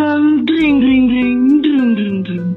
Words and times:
Drang, 0.00 0.48
dring, 0.48 0.80
dring, 0.80 1.04
dring, 1.12 1.40
dring, 1.60 1.92
dring, 1.92 2.16
dring. 2.24 2.48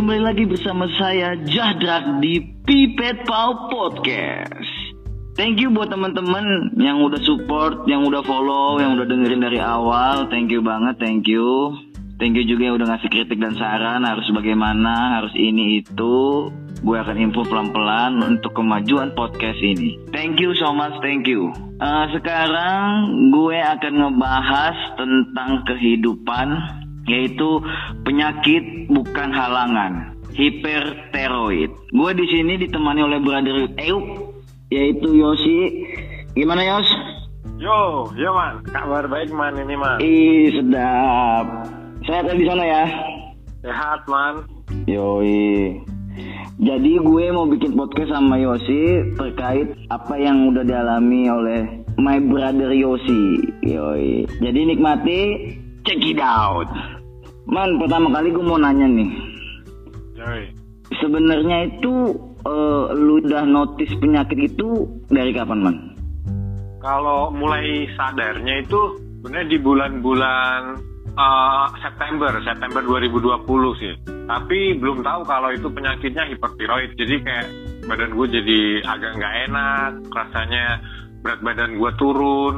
Kembali 0.00 0.32
lagi 0.32 0.48
bersama 0.48 0.88
saya 0.96 1.36
Jadrak 1.44 2.24
di 2.24 2.40
Pipet 2.64 3.28
Pau 3.28 3.68
Podcast. 3.68 4.96
Thank 5.36 5.60
you 5.60 5.68
buat 5.68 5.92
teman-teman 5.92 6.72
yang 6.80 7.04
udah 7.04 7.20
support, 7.20 7.84
yang 7.84 8.08
udah 8.08 8.24
follow, 8.24 8.80
yang 8.80 8.96
udah 8.96 9.12
dengerin 9.12 9.44
dari 9.44 9.60
awal. 9.60 10.32
Thank 10.32 10.48
you 10.48 10.64
banget, 10.64 10.96
thank 10.96 11.28
you. 11.28 11.76
Thank 12.16 12.40
you 12.40 12.48
juga 12.48 12.72
yang 12.72 12.80
udah 12.80 12.88
ngasih 12.96 13.12
kritik 13.12 13.44
dan 13.44 13.52
saran 13.60 14.00
harus 14.00 14.24
bagaimana, 14.32 15.20
harus 15.20 15.36
ini 15.36 15.84
itu. 15.84 16.48
Gue 16.80 16.96
akan 16.96 17.20
improve 17.20 17.52
pelan-pelan 17.52 18.24
untuk 18.24 18.56
kemajuan 18.56 19.12
podcast 19.12 19.60
ini. 19.60 20.00
Thank 20.16 20.40
you 20.40 20.56
so 20.56 20.72
much, 20.72 20.96
thank 21.04 21.28
you. 21.28 21.52
Eh, 21.76 22.06
sekarang 22.16 23.12
gue 23.36 23.60
akan 23.60 23.92
ngebahas 24.00 24.96
tentang 24.96 25.60
kehidupan, 25.68 26.48
yaitu 27.06 27.62
penyakit 28.02 28.90
bukan 28.90 29.30
halangan, 29.30 30.14
hiperteroid. 30.34 31.70
Gue 31.94 32.10
di 32.12 32.26
sini 32.28 32.58
ditemani 32.60 33.00
oleh 33.02 33.18
brother 33.22 33.70
Euk, 33.78 34.04
yaitu 34.70 35.08
Yosi. 35.14 35.58
Gimana 36.36 36.62
Yos? 36.66 36.88
Yo, 37.56 38.12
yo 38.20 38.36
man, 38.36 38.60
kabar 38.68 39.08
baik 39.08 39.32
man 39.32 39.56
ini 39.56 39.74
man. 39.80 39.96
Ih 40.04 40.52
sedap. 40.60 41.46
Sehat 42.04 42.28
di 42.36 42.44
sana 42.44 42.64
ya. 42.68 42.84
Sehat 43.64 44.04
man. 44.04 44.44
Yoi. 44.84 45.80
Jadi 46.56 46.92
gue 47.00 47.24
mau 47.32 47.48
bikin 47.48 47.76
podcast 47.76 48.12
sama 48.12 48.36
Yosi 48.40 49.12
terkait 49.16 49.72
apa 49.88 50.14
yang 50.20 50.52
udah 50.52 50.64
dialami 50.64 51.28
oleh 51.32 51.60
my 51.96 52.20
brother 52.28 52.76
Yosi. 52.76 53.52
Yoi. 53.64 54.28
Jadi 54.40 54.60
nikmati, 54.76 55.20
check 55.88 56.00
it 56.04 56.20
out. 56.20 56.68
Man, 57.46 57.78
pertama 57.78 58.10
kali 58.10 58.34
gue 58.34 58.42
mau 58.42 58.58
nanya 58.58 58.90
nih. 58.90 59.10
Sebenarnya 60.98 61.70
itu 61.70 62.10
eh, 62.42 62.84
lu 62.98 63.22
udah 63.22 63.46
notice 63.46 63.94
penyakit 64.02 64.50
itu 64.50 64.86
dari 65.06 65.30
kapan, 65.30 65.62
Man? 65.62 65.76
Kalau 66.82 67.30
mulai 67.30 67.86
sadarnya 67.94 68.62
itu 68.66 68.98
sebenarnya 69.22 69.46
di 69.46 69.58
bulan-bulan 69.62 70.60
eh, 71.14 71.66
September, 71.86 72.34
September 72.42 72.82
2020 72.82 73.80
sih. 73.82 73.94
Tapi 74.26 74.58
belum 74.82 75.06
tahu 75.06 75.22
kalau 75.22 75.54
itu 75.54 75.70
penyakitnya 75.70 76.26
hipertiroid. 76.26 76.98
Jadi 76.98 77.14
kayak 77.22 77.46
badan 77.86 78.10
gue 78.10 78.26
jadi 78.26 78.60
agak 78.90 79.22
nggak 79.22 79.34
enak, 79.46 79.90
rasanya 80.10 80.82
berat 81.22 81.40
badan 81.46 81.78
gue 81.78 81.90
turun. 81.94 82.54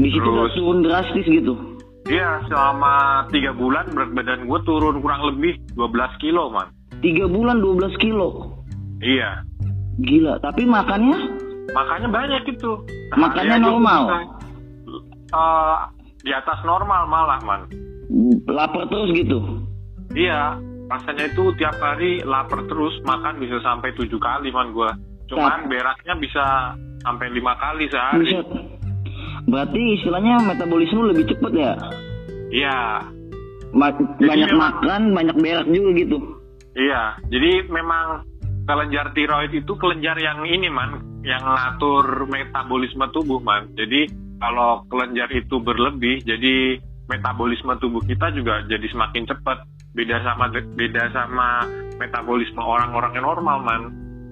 Di 0.00 0.08
situ 0.08 0.24
Terus? 0.24 0.56
turun 0.56 0.80
drastis 0.80 1.28
gitu. 1.28 1.69
Iya, 2.08 2.40
selama 2.48 3.26
tiga 3.28 3.52
bulan 3.52 3.92
berat 3.92 4.10
badan 4.16 4.48
gue 4.48 4.60
turun 4.64 5.04
kurang 5.04 5.20
lebih 5.28 5.60
12 5.76 6.22
kilo 6.22 6.48
man. 6.48 6.72
Tiga 7.04 7.28
bulan 7.28 7.60
12 7.60 7.92
kilo. 8.00 8.56
Iya, 9.00 9.44
Gila, 10.00 10.40
tapi 10.40 10.64
makannya 10.64 11.18
makanya 11.76 12.08
banyak 12.08 12.42
itu. 12.56 12.72
Makannya 13.12 13.52
Hari 13.52 13.60
aja 13.60 13.68
normal? 13.68 14.02
bisa, 14.08 14.18
eh, 15.30 15.78
di 16.24 16.32
atas 16.32 16.58
normal 16.64 17.02
malah 17.04 17.40
man. 17.44 17.62
lapar 18.50 18.90
terus 18.90 19.14
gitu. 19.14 19.38
Iya, 20.16 20.58
rasanya 20.90 21.30
itu 21.30 21.54
tiap 21.54 21.78
hari 21.78 22.18
lapar 22.26 22.66
terus, 22.66 22.96
makan 23.06 23.38
bisa 23.38 23.62
sampai 23.62 23.94
tujuh 23.94 24.18
kali 24.18 24.50
man 24.50 24.74
gua. 24.74 24.90
Cuman 25.30 25.70
beraknya 25.70 26.18
bisa 26.18 26.74
sampai 27.06 27.30
lima 27.30 27.54
kali 27.54 27.86
sehari. 27.86 28.34
Buset. 28.34 28.46
Berarti 29.46 29.80
istilahnya 30.00 30.42
metabolisme 30.42 31.08
lebih 31.08 31.24
cepet 31.30 31.52
ya? 31.54 31.72
Iya, 32.50 32.78
Ma- 33.70 33.94
banyak 34.18 34.50
memang- 34.50 34.82
makan, 34.82 35.02
banyak 35.14 35.36
berak 35.38 35.66
juga 35.70 35.90
gitu. 35.94 36.18
iya. 36.74 37.14
Jadi 37.30 37.70
memang 37.70 38.26
kelenjar 38.66 39.14
tiroid 39.14 39.50
itu 39.54 39.72
kelenjar 39.78 40.18
yang 40.18 40.42
ini 40.46 40.66
man, 40.70 41.22
yang 41.22 41.42
ngatur 41.42 42.26
metabolisme 42.26 43.06
tubuh 43.10 43.38
man. 43.38 43.70
Jadi 43.74 44.10
kalau 44.38 44.82
kelenjar 44.90 45.30
itu 45.30 45.58
berlebih, 45.58 46.22
jadi 46.22 46.78
metabolisme 47.06 47.74
tubuh 47.78 48.02
kita 48.02 48.30
juga 48.34 48.62
jadi 48.66 48.86
semakin 48.90 49.26
cepat. 49.26 49.66
Beda 49.90 50.22
sama 50.22 50.46
beda 50.54 51.10
sama 51.10 51.66
metabolisme 51.98 52.62
orang-orang 52.62 53.10
yang 53.18 53.26
normal 53.26 53.58
man. 53.62 53.82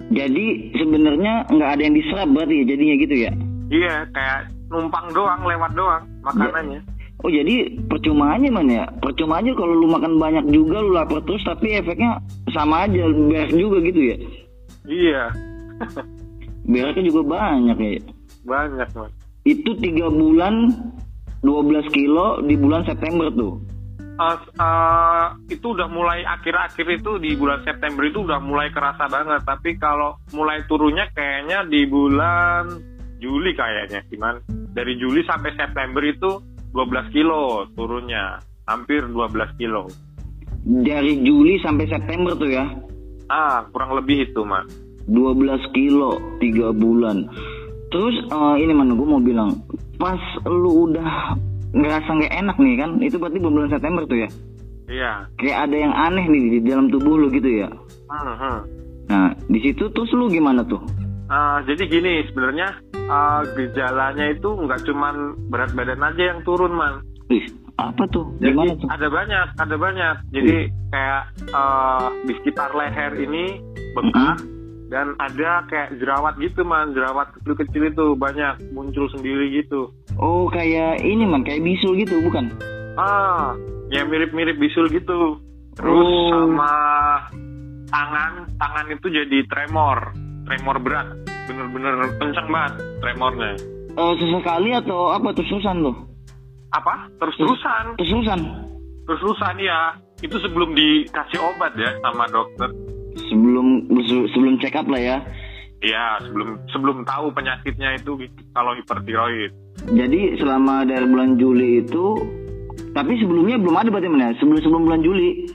Jadi 0.08 0.72
sebenarnya 0.72 1.44
nggak 1.50 1.70
ada 1.76 1.82
yang 1.82 1.94
diserap 1.98 2.28
berarti 2.32 2.54
ya 2.54 2.64
jadinya 2.64 2.94
gitu 2.96 3.14
ya? 3.18 3.32
Iya, 3.68 3.94
kayak 4.14 4.40
numpang 4.68 5.06
doang, 5.12 5.40
lewat 5.44 5.72
doang 5.74 6.04
makanannya. 6.24 6.80
Oh 7.18 7.30
jadi 7.32 7.74
percuma 7.90 8.38
aja 8.38 8.46
man 8.46 8.70
ya? 8.70 8.86
Percuma 9.02 9.42
aja 9.42 9.50
kalau 9.58 9.74
lu 9.74 9.90
makan 9.90 10.22
banyak 10.22 10.54
juga 10.54 10.78
lu 10.78 10.94
lapar 10.94 11.18
terus 11.26 11.42
tapi 11.42 11.74
efeknya 11.74 12.22
sama 12.54 12.86
aja 12.86 13.10
berak 13.10 13.50
juga 13.50 13.82
gitu 13.82 14.00
ya? 14.00 14.16
Iya, 14.88 15.22
Beraknya 16.68 17.02
juga 17.08 17.22
banyak 17.40 17.78
ya. 17.80 18.00
banyak 18.44 18.88
man. 18.96 19.10
Itu 19.44 19.72
tiga 19.80 20.12
bulan 20.12 20.72
12 21.40 21.96
kilo 21.96 22.44
di 22.44 22.54
bulan 22.54 22.84
September 22.84 23.32
tuh. 23.32 23.60
Eh, 24.18 24.38
eh, 24.58 25.26
itu 25.54 25.66
udah 25.72 25.86
mulai 25.86 26.26
akhir-akhir 26.26 27.02
itu 27.02 27.22
di 27.22 27.38
bulan 27.38 27.62
September 27.62 28.02
itu 28.02 28.26
udah 28.26 28.42
mulai 28.42 28.68
kerasa 28.68 29.06
banget. 29.06 29.46
Tapi 29.46 29.78
kalau 29.78 30.18
mulai 30.34 30.66
turunnya 30.66 31.06
kayaknya 31.14 31.64
di 31.70 31.86
bulan 31.86 32.68
Juli 33.18 33.52
kayaknya, 33.52 34.00
gimana? 34.08 34.38
Dari 34.72 34.94
Juli 34.96 35.22
sampai 35.26 35.54
September 35.54 36.02
itu 36.02 36.38
12 36.72 37.14
kilo 37.14 37.66
turunnya, 37.74 38.38
hampir 38.64 39.02
12 39.04 39.58
kilo. 39.58 39.90
Dari 40.64 41.22
Juli 41.22 41.58
sampai 41.58 41.86
September 41.86 42.34
tuh 42.34 42.50
ya? 42.50 42.66
Ah, 43.28 43.64
kurang 43.70 43.94
lebih 43.94 44.28
itu 44.28 44.42
man. 44.42 44.64
12 45.08 45.72
kilo 45.72 46.20
tiga 46.36 46.68
bulan 46.68 47.24
terus 47.88 48.12
eh, 48.28 48.54
ini 48.60 48.76
mana 48.76 48.92
gue 48.92 49.08
mau 49.08 49.16
bilang 49.16 49.56
pas 49.96 50.20
lu 50.44 50.84
udah 50.84 51.32
ngerasa 51.72 52.08
nggak 52.12 52.34
enak 52.36 52.56
nih 52.60 52.76
kan 52.76 52.90
itu 53.00 53.16
berarti 53.16 53.40
bulan 53.40 53.72
September 53.72 54.04
tuh 54.04 54.20
ya 54.20 54.28
Iya. 54.88 55.12
kayak 55.36 55.58
ada 55.68 55.76
yang 55.76 55.92
aneh 55.92 56.24
nih 56.28 56.44
di 56.56 56.58
dalam 56.64 56.88
tubuh 56.88 57.16
lu 57.16 57.32
gitu 57.32 57.48
ya 57.48 57.68
Hmm, 58.08 58.36
hmm. 58.36 58.58
nah 59.08 59.32
di 59.48 59.60
situ 59.60 59.88
terus 59.92 60.12
lu 60.12 60.28
gimana 60.28 60.60
tuh 60.64 60.80
Ah, 61.28 61.60
jadi 61.62 61.82
gini 61.84 62.24
sebenarnya 62.26 62.68
ah, 63.06 63.44
gejalanya 63.46 64.26
itu 64.28 64.48
nggak 64.48 64.80
cuman 64.82 65.14
berat 65.48 65.72
badan 65.72 66.00
aja 66.02 66.22
yang 66.32 66.40
turun 66.42 66.72
man. 66.72 67.04
Ih, 67.28 67.44
apa 67.76 68.08
tuh 68.08 68.32
Jadi 68.40 68.50
gimana 68.50 68.72
tuh 68.74 68.88
ada 68.88 69.08
banyak, 69.08 69.46
ada 69.54 69.76
banyak. 69.76 70.16
Jadi 70.32 70.56
kayak 70.88 71.22
eh, 71.46 72.06
di 72.24 72.32
sekitar 72.34 72.72
leher 72.72 73.12
ini 73.14 73.60
bengkak 73.92 74.40
dan 74.88 75.12
ada 75.18 75.68
kayak 75.68 76.00
jerawat 76.00 76.40
gitu 76.40 76.64
man, 76.64 76.96
jerawat 76.96 77.28
kecil-kecil 77.36 77.92
itu 77.92 78.06
banyak 78.16 78.56
muncul 78.72 79.04
sendiri 79.10 79.52
gitu. 79.54 79.92
oh 80.16 80.48
kayak 80.48 80.98
ini 80.98 81.22
man 81.22 81.44
kayak 81.44 81.60
bisul 81.60 81.92
gitu 81.94 82.16
bukan 82.24 82.48
Ah, 82.96 83.52
ya 83.88 84.02
mirip-mirip 84.02 84.56
bisul 84.56 84.88
gitu. 84.88 85.36
Terus 85.76 85.94
Oh. 85.94 86.26
sama 86.32 86.72
tangan, 87.86 88.32
tangan 88.56 88.86
itu 88.90 89.06
jadi 89.06 89.38
tremor, 89.46 90.10
tremor 90.48 90.80
berat, 90.80 91.06
bener-bener 91.44 91.94
kenceng 92.16 92.48
banget 92.48 92.72
tremornya. 93.04 93.52
Eh, 93.98 94.12
sesekali 94.16 94.70
atau 94.72 95.12
apa 95.12 95.34
terus-terusan 95.36 95.84
lo 95.84 95.92
Apa? 96.72 97.12
Terus-terusan, 97.20 98.00
terus-terusan 98.00 98.40
terus-terusan 99.08 99.56
ya. 99.60 99.96
Itu 100.20 100.36
sebelum 100.42 100.74
dikasih 100.76 101.40
obat 101.40 101.72
ya 101.76 101.92
sama 102.02 102.24
dokter. 102.28 102.68
sebelum 103.18 103.90
sebelum 104.30 104.62
check 104.62 104.78
up 104.78 104.86
lah 104.86 105.00
ya 105.02 105.18
Iya, 105.78 106.26
sebelum 106.26 106.58
sebelum 106.74 106.96
tahu 107.06 107.30
penyakitnya 107.30 108.02
itu 108.02 108.18
kalau 108.50 108.74
hipertiroid. 108.74 109.54
Jadi 109.94 110.34
selama 110.42 110.82
dari 110.82 111.06
bulan 111.06 111.38
Juli 111.38 111.86
itu 111.86 112.18
tapi 112.90 113.14
sebelumnya 113.22 113.62
belum 113.62 113.78
ada 113.78 113.88
berarti 113.90 114.10
mana? 114.10 114.34
Sebelum 114.42 114.58
sebelum 114.58 114.82
bulan 114.90 115.02
Juli. 115.06 115.46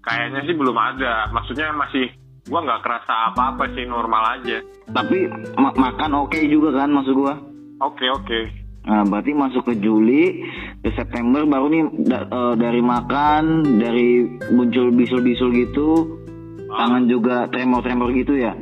Kayaknya 0.00 0.40
sih 0.48 0.54
belum 0.56 0.76
ada. 0.76 1.28
Maksudnya 1.28 1.76
masih 1.76 2.08
gua 2.46 2.60
nggak 2.62 2.82
kerasa 2.82 3.14
apa-apa 3.32 3.64
sih 3.74 3.84
normal 3.86 4.40
aja. 4.40 4.62
Tapi 4.90 5.26
ma- 5.58 5.74
makan 5.74 6.26
oke 6.26 6.38
juga 6.46 6.82
kan 6.82 6.90
maksud 6.94 7.14
gua. 7.14 7.34
Oke 7.82 8.06
oke. 8.08 8.40
Nah, 8.86 9.02
berarti 9.02 9.34
masuk 9.34 9.66
ke 9.66 9.74
Juli, 9.82 10.46
ke 10.78 10.94
September 10.94 11.42
baru 11.42 11.66
nih 11.66 11.82
da- 12.06 12.30
eh, 12.30 12.54
dari 12.54 12.78
makan, 12.78 13.66
dari 13.82 14.38
muncul 14.54 14.94
bisul-bisul 14.94 15.50
gitu, 15.66 16.22
tangan 16.70 17.10
juga 17.10 17.50
tremor-tremor 17.50 18.14
gitu 18.14 18.38
ya. 18.38 18.54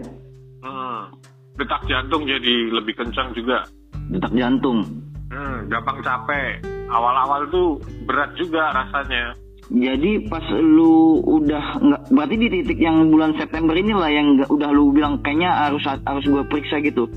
Hmm. 0.65 1.13
Detak 1.61 1.85
jantung 1.85 2.25
jadi 2.25 2.73
lebih 2.73 2.97
kencang 2.97 3.37
juga. 3.37 3.69
Detak 4.09 4.33
jantung. 4.33 4.81
Hmm, 5.29 5.69
gampang 5.69 6.01
capek. 6.01 6.65
Awal-awal 6.89 7.45
tuh 7.53 7.77
berat 8.09 8.33
juga 8.41 8.73
rasanya. 8.73 9.37
Jadi 9.67 10.29
pas 10.29 10.45
lu 10.53 11.19
udah 11.21 11.81
nggak 11.81 12.03
berarti 12.11 12.37
di 12.37 12.49
titik 12.51 12.79
yang 12.79 13.09
bulan 13.09 13.33
September 13.35 13.73
inilah 13.73 14.07
yang 14.07 14.37
nggak- 14.37 14.53
udah 14.53 14.69
lu 14.69 14.93
bilang 14.93 15.17
kayaknya 15.21 15.51
harus 15.51 15.81
harus 15.83 16.25
gua 16.27 16.45
periksa 16.45 16.79
gitu. 16.79 17.09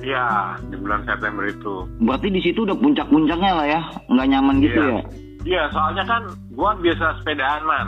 Iya, 0.00 0.24
di 0.64 0.78
bulan 0.78 1.04
September 1.04 1.44
itu. 1.44 1.74
Berarti 2.00 2.28
di 2.30 2.40
situ 2.40 2.62
udah 2.62 2.72
puncak-puncaknya 2.72 3.52
lah 3.52 3.66
ya, 3.68 3.80
nggak 4.06 4.28
nyaman 4.28 4.56
gitu 4.62 4.80
Iya. 4.80 4.88
ya. 4.88 5.02
Iya, 5.40 5.62
soalnya 5.68 6.04
kan 6.06 6.22
gua 6.52 6.72
biasa 6.74 7.20
sepedaan 7.20 7.62
man. 7.64 7.86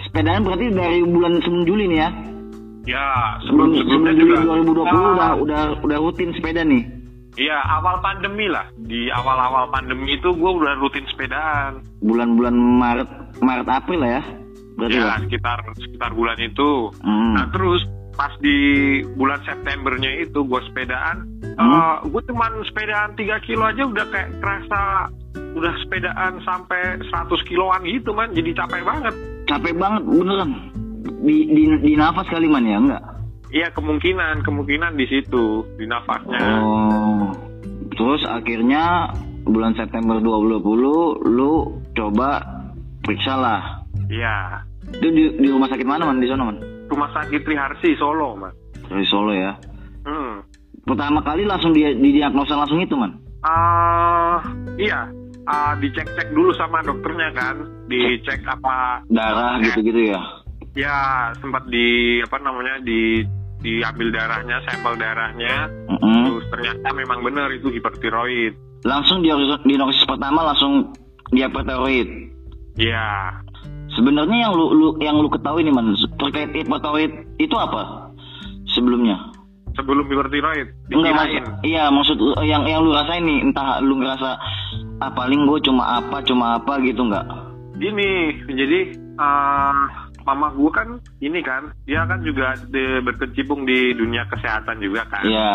Sepedaan 0.00 0.40
berarti 0.40 0.66
dari 0.70 1.00
bulan 1.02 1.42
sebelum 1.42 1.64
Juli 1.64 1.84
nih 1.86 1.98
ya? 1.98 2.10
Ya, 2.84 3.06
Sebelum, 3.48 3.72
sebelum 3.74 4.02
Juli 4.06 4.36
juga. 4.36 4.44
2020 4.46 4.84
Ah, 4.84 4.92
udah 5.10 5.30
udah 5.40 5.60
udah 5.82 5.98
rutin 5.98 6.30
sepeda 6.36 6.60
nih. 6.62 6.84
Iya, 7.34 7.58
awal 7.66 7.98
pandemi 7.98 8.46
lah. 8.46 8.70
Di 8.78 9.10
awal-awal 9.10 9.66
pandemi 9.74 10.14
itu 10.14 10.30
gua 10.38 10.54
udah 10.54 10.72
rutin 10.78 11.02
sepedaan. 11.10 11.82
Bulan-bulan 11.98 12.54
Maret 12.54 13.10
Maret 13.42 13.68
April 13.68 13.98
lah 14.02 14.10
ya. 14.20 14.24
Berarti 14.74 14.98
Ya, 14.98 15.14
sekitar 15.22 15.58
sekitar 15.78 16.10
bulan 16.14 16.38
itu. 16.38 16.90
Hmm. 17.02 17.34
Nah, 17.34 17.46
terus 17.50 17.82
pas 18.14 18.30
di 18.38 18.58
bulan 19.18 19.42
Septembernya 19.42 20.22
itu 20.22 20.46
gua 20.46 20.62
sepedaan, 20.62 21.26
Hmm. 21.58 21.74
eh, 21.74 21.96
gua 22.10 22.22
cuman 22.22 22.62
sepedaan 22.70 23.18
3 23.18 23.42
kilo 23.42 23.66
aja 23.66 23.82
udah 23.82 24.06
kayak 24.10 24.30
kerasa 24.38 25.10
udah 25.54 25.74
sepedaan 25.82 26.38
sampai 26.42 26.98
100 27.10 27.42
kiloan 27.46 27.82
gitu 27.86 28.10
man, 28.14 28.30
jadi 28.34 28.54
capek 28.54 28.82
banget. 28.82 29.14
Capek 29.46 29.74
banget 29.74 30.02
beneran. 30.06 30.50
Di 31.24 31.36
di 31.50 31.62
di 31.82 31.92
nafas 31.94 32.26
kali 32.30 32.46
man 32.46 32.66
ya 32.66 32.78
enggak? 32.78 33.02
Iya 33.54 33.70
kemungkinan 33.70 34.42
kemungkinan 34.42 34.98
di 34.98 35.06
situ 35.06 35.62
di 35.78 35.86
nafasnya. 35.86 36.42
Oh. 36.58 37.03
Terus 37.94 38.22
akhirnya 38.26 39.14
bulan 39.46 39.78
September 39.78 40.18
2020 40.18 41.30
lu 41.30 41.52
coba 41.94 42.42
periksa 43.04 43.34
lah. 43.38 43.62
Iya. 44.10 44.66
Itu 44.90 45.08
di, 45.10 45.22
di 45.40 45.48
rumah 45.48 45.70
sakit 45.70 45.86
mana 45.86 46.08
man 46.08 46.20
di 46.20 46.28
sana 46.28 46.44
man? 46.44 46.58
Rumah 46.90 47.10
sakit 47.14 47.40
Triharsi 47.46 47.96
Solo 47.96 48.36
man. 48.36 48.52
Dari 48.90 49.06
Solo 49.08 49.32
ya. 49.32 49.54
Hmm. 50.04 50.44
Pertama 50.84 51.24
kali 51.24 51.48
langsung 51.48 51.72
dia 51.72 51.96
didiagnosa 51.96 52.60
langsung 52.60 52.82
itu 52.82 52.92
man. 52.92 53.16
Ah, 53.44 54.40
iya. 54.76 55.08
Ah, 55.44 55.76
dicek-cek 55.76 56.32
dulu 56.32 56.56
sama 56.56 56.80
dokternya 56.80 57.28
kan, 57.36 57.68
dicek 57.84 58.40
apa 58.48 59.04
Darah 59.12 59.60
gitu-gitu 59.60 60.08
ya. 60.08 60.20
ya 60.72 60.96
sempat 61.36 61.68
di 61.68 62.16
apa 62.24 62.40
namanya 62.40 62.80
di 62.80 63.20
diambil 63.64 64.12
darahnya, 64.12 64.60
sampel 64.68 64.94
darahnya, 64.94 65.72
Mm-mm. 65.88 66.28
terus 66.28 66.44
ternyata 66.52 66.92
memang 66.92 67.24
benar 67.24 67.48
itu 67.50 67.72
hipertiroid. 67.72 68.52
Langsung 68.84 69.24
diagnosis, 69.24 69.64
diagnosis 69.64 70.04
pertama 70.04 70.44
langsung 70.44 70.92
diapertoid. 71.32 72.04
Ya, 72.76 73.32
Sebenarnya 73.94 74.50
yang 74.50 74.52
lu, 74.58 74.74
lu 74.74 74.88
yang 74.98 75.22
lu 75.22 75.30
ketahui 75.30 75.62
nih 75.62 75.70
man 75.70 75.94
terkait 76.18 76.50
hipertoid 76.50 77.10
itu 77.38 77.54
apa? 77.54 78.10
Sebelumnya. 78.74 79.30
sebelum 79.74 80.06
hipertiroid 80.06 80.70
Enggak 80.86 81.26
dikirain. 81.26 81.42
iya 81.66 81.90
maksud 81.90 82.14
yang 82.46 82.62
yang 82.62 82.86
lu 82.86 82.94
rasain 82.94 83.26
nih 83.26 83.42
entah 83.42 83.82
lu 83.82 83.98
ngerasa 83.98 84.38
ah 85.02 85.10
paling 85.10 85.50
gue 85.50 85.58
cuma 85.66 85.98
apa 85.98 86.22
cuma 86.22 86.58
apa 86.58 86.78
gitu 86.82 87.02
nggak? 87.02 87.26
Gini, 87.74 88.10
jadi 88.54 88.94
ah, 89.18 90.03
mama 90.24 90.48
gue 90.50 90.70
kan 90.70 90.88
ini 91.18 91.40
kan, 91.40 91.72
dia 91.84 92.04
kan 92.04 92.20
juga 92.20 92.52
di- 92.66 93.00
berkecimpung 93.00 93.62
di 93.62 93.92
dunia 93.92 94.24
kesehatan 94.26 94.80
juga 94.80 95.04
kan. 95.06 95.22
Iya. 95.22 95.52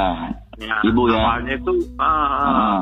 Ya, 0.60 0.76
Ibu 0.84 1.02
ya? 1.08 1.18
Awalnya 1.18 1.54
itu 1.56 1.74
ah, 1.96 2.06
Ah. 2.06 2.82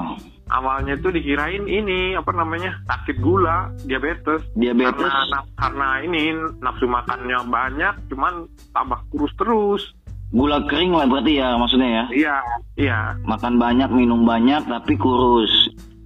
awalnya 0.49 0.93
itu 0.93 1.07
dikirain 1.07 1.63
ini 1.63 2.13
apa 2.13 2.31
namanya 2.31 2.73
sakit 2.85 3.19
gula, 3.19 3.69
diabetes. 3.83 4.41
Diabetes. 4.53 5.05
Karena 5.05 5.39
karena 5.55 5.87
ini 6.01 6.21
nafsu 6.57 6.85
makannya 6.85 7.37
banyak, 7.45 7.93
cuman 8.07 8.45
tambah 8.71 8.99
kurus 9.07 9.31
terus. 9.35 9.83
Gula 10.27 10.59
kering 10.65 10.91
lah 10.91 11.05
berarti 11.05 11.37
ya 11.37 11.55
maksudnya 11.55 11.87
ya. 11.87 12.05
Iya, 12.11 12.35
iya, 12.75 12.99
Makan 13.23 13.55
banyak, 13.55 13.87
minum 13.89 14.23
banyak 14.23 14.65
tapi 14.65 14.97
kurus. 14.97 15.51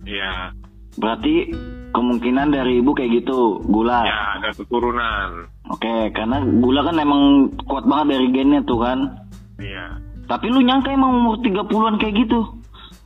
iya, 0.04 0.54
Berarti 0.94 1.50
kemungkinan 1.90 2.52
dari 2.52 2.80
ibu 2.80 2.92
kayak 2.92 3.12
gitu, 3.18 3.64
gula. 3.64 4.04
ya 4.04 4.20
ada 4.38 4.50
keturunan. 4.52 5.48
Oke, 5.72 6.12
karena 6.12 6.38
gula 6.60 6.84
kan 6.84 6.96
emang 6.96 7.22
kuat 7.64 7.88
banget 7.88 8.20
dari 8.20 8.28
gennya 8.30 8.60
tuh 8.62 8.80
kan. 8.80 9.00
Iya. 9.56 9.98
Tapi 10.28 10.48
lu 10.48 10.60
nyangka 10.60 10.92
emang 10.92 11.12
umur 11.18 11.40
30-an 11.40 11.96
kayak 11.96 12.16
gitu? 12.20 12.40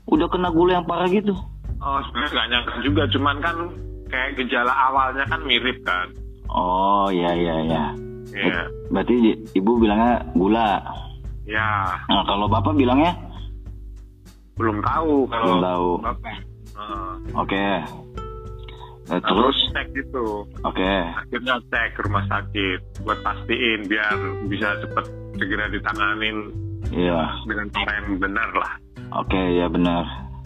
Udah 0.05 0.25
kena 0.27 0.49
gula 0.49 0.77
yang 0.77 0.85
parah 0.85 1.05
gitu? 1.07 1.33
Oh 1.77 1.99
sebenarnya 2.03 2.31
nggak 2.31 2.47
nyangka 2.49 2.73
juga, 2.81 3.03
cuman 3.09 3.35
kan 3.39 3.55
kayak 4.07 4.29
gejala 4.35 4.73
awalnya 4.73 5.25
kan 5.25 5.41
mirip 5.43 5.77
kan. 5.81 6.09
Oh, 6.47 7.09
iya 7.09 7.33
iya 7.33 7.55
iya. 7.63 7.83
Iya, 8.35 8.67
Berarti 8.89 9.13
di- 9.15 9.39
ibu 9.53 9.77
bilangnya 9.77 10.25
gula. 10.33 10.81
ya 11.45 11.85
Nah, 12.09 12.25
kalau 12.25 12.49
bapak 12.49 12.73
bilangnya 12.73 13.13
belum 14.55 14.81
tahu 14.81 15.29
kalau 15.29 15.45
Belum 15.45 15.61
tahu. 15.61 15.89
Bapak. 16.01 16.35
Oke. 17.37 17.53
Eh, 17.55 17.79
nah, 19.07 19.19
terus 19.21 19.57
cek 19.71 19.87
gitu. 19.93 20.43
oke. 20.61 20.91
Akhirnya 21.15 21.55
cek 21.69 21.87
ke 21.93 21.99
rumah 22.05 22.25
sakit 22.25 22.79
buat 23.01 23.19
pastiin 23.21 23.85
biar 23.85 24.15
bisa 24.49 24.79
cepet 24.81 25.05
segera 25.35 25.65
ditanganin 25.69 26.37
Iya. 26.89 27.21
dengan 27.45 27.67
cara 27.73 27.91
yang 27.97 28.17
benar 28.17 28.49
lah. 28.53 28.73
Oke, 29.17 29.41
ya 29.57 29.65
benar. 29.65 30.05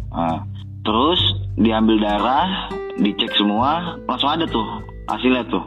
Ah. 0.09 0.39
Terus 0.81 1.19
diambil 1.55 1.99
darah, 1.99 2.71
dicek 2.95 3.29
semua, 3.35 3.99
langsung 4.07 4.31
ada 4.31 4.47
tuh 4.47 4.63
hasilnya 5.07 5.43
tuh. 5.51 5.63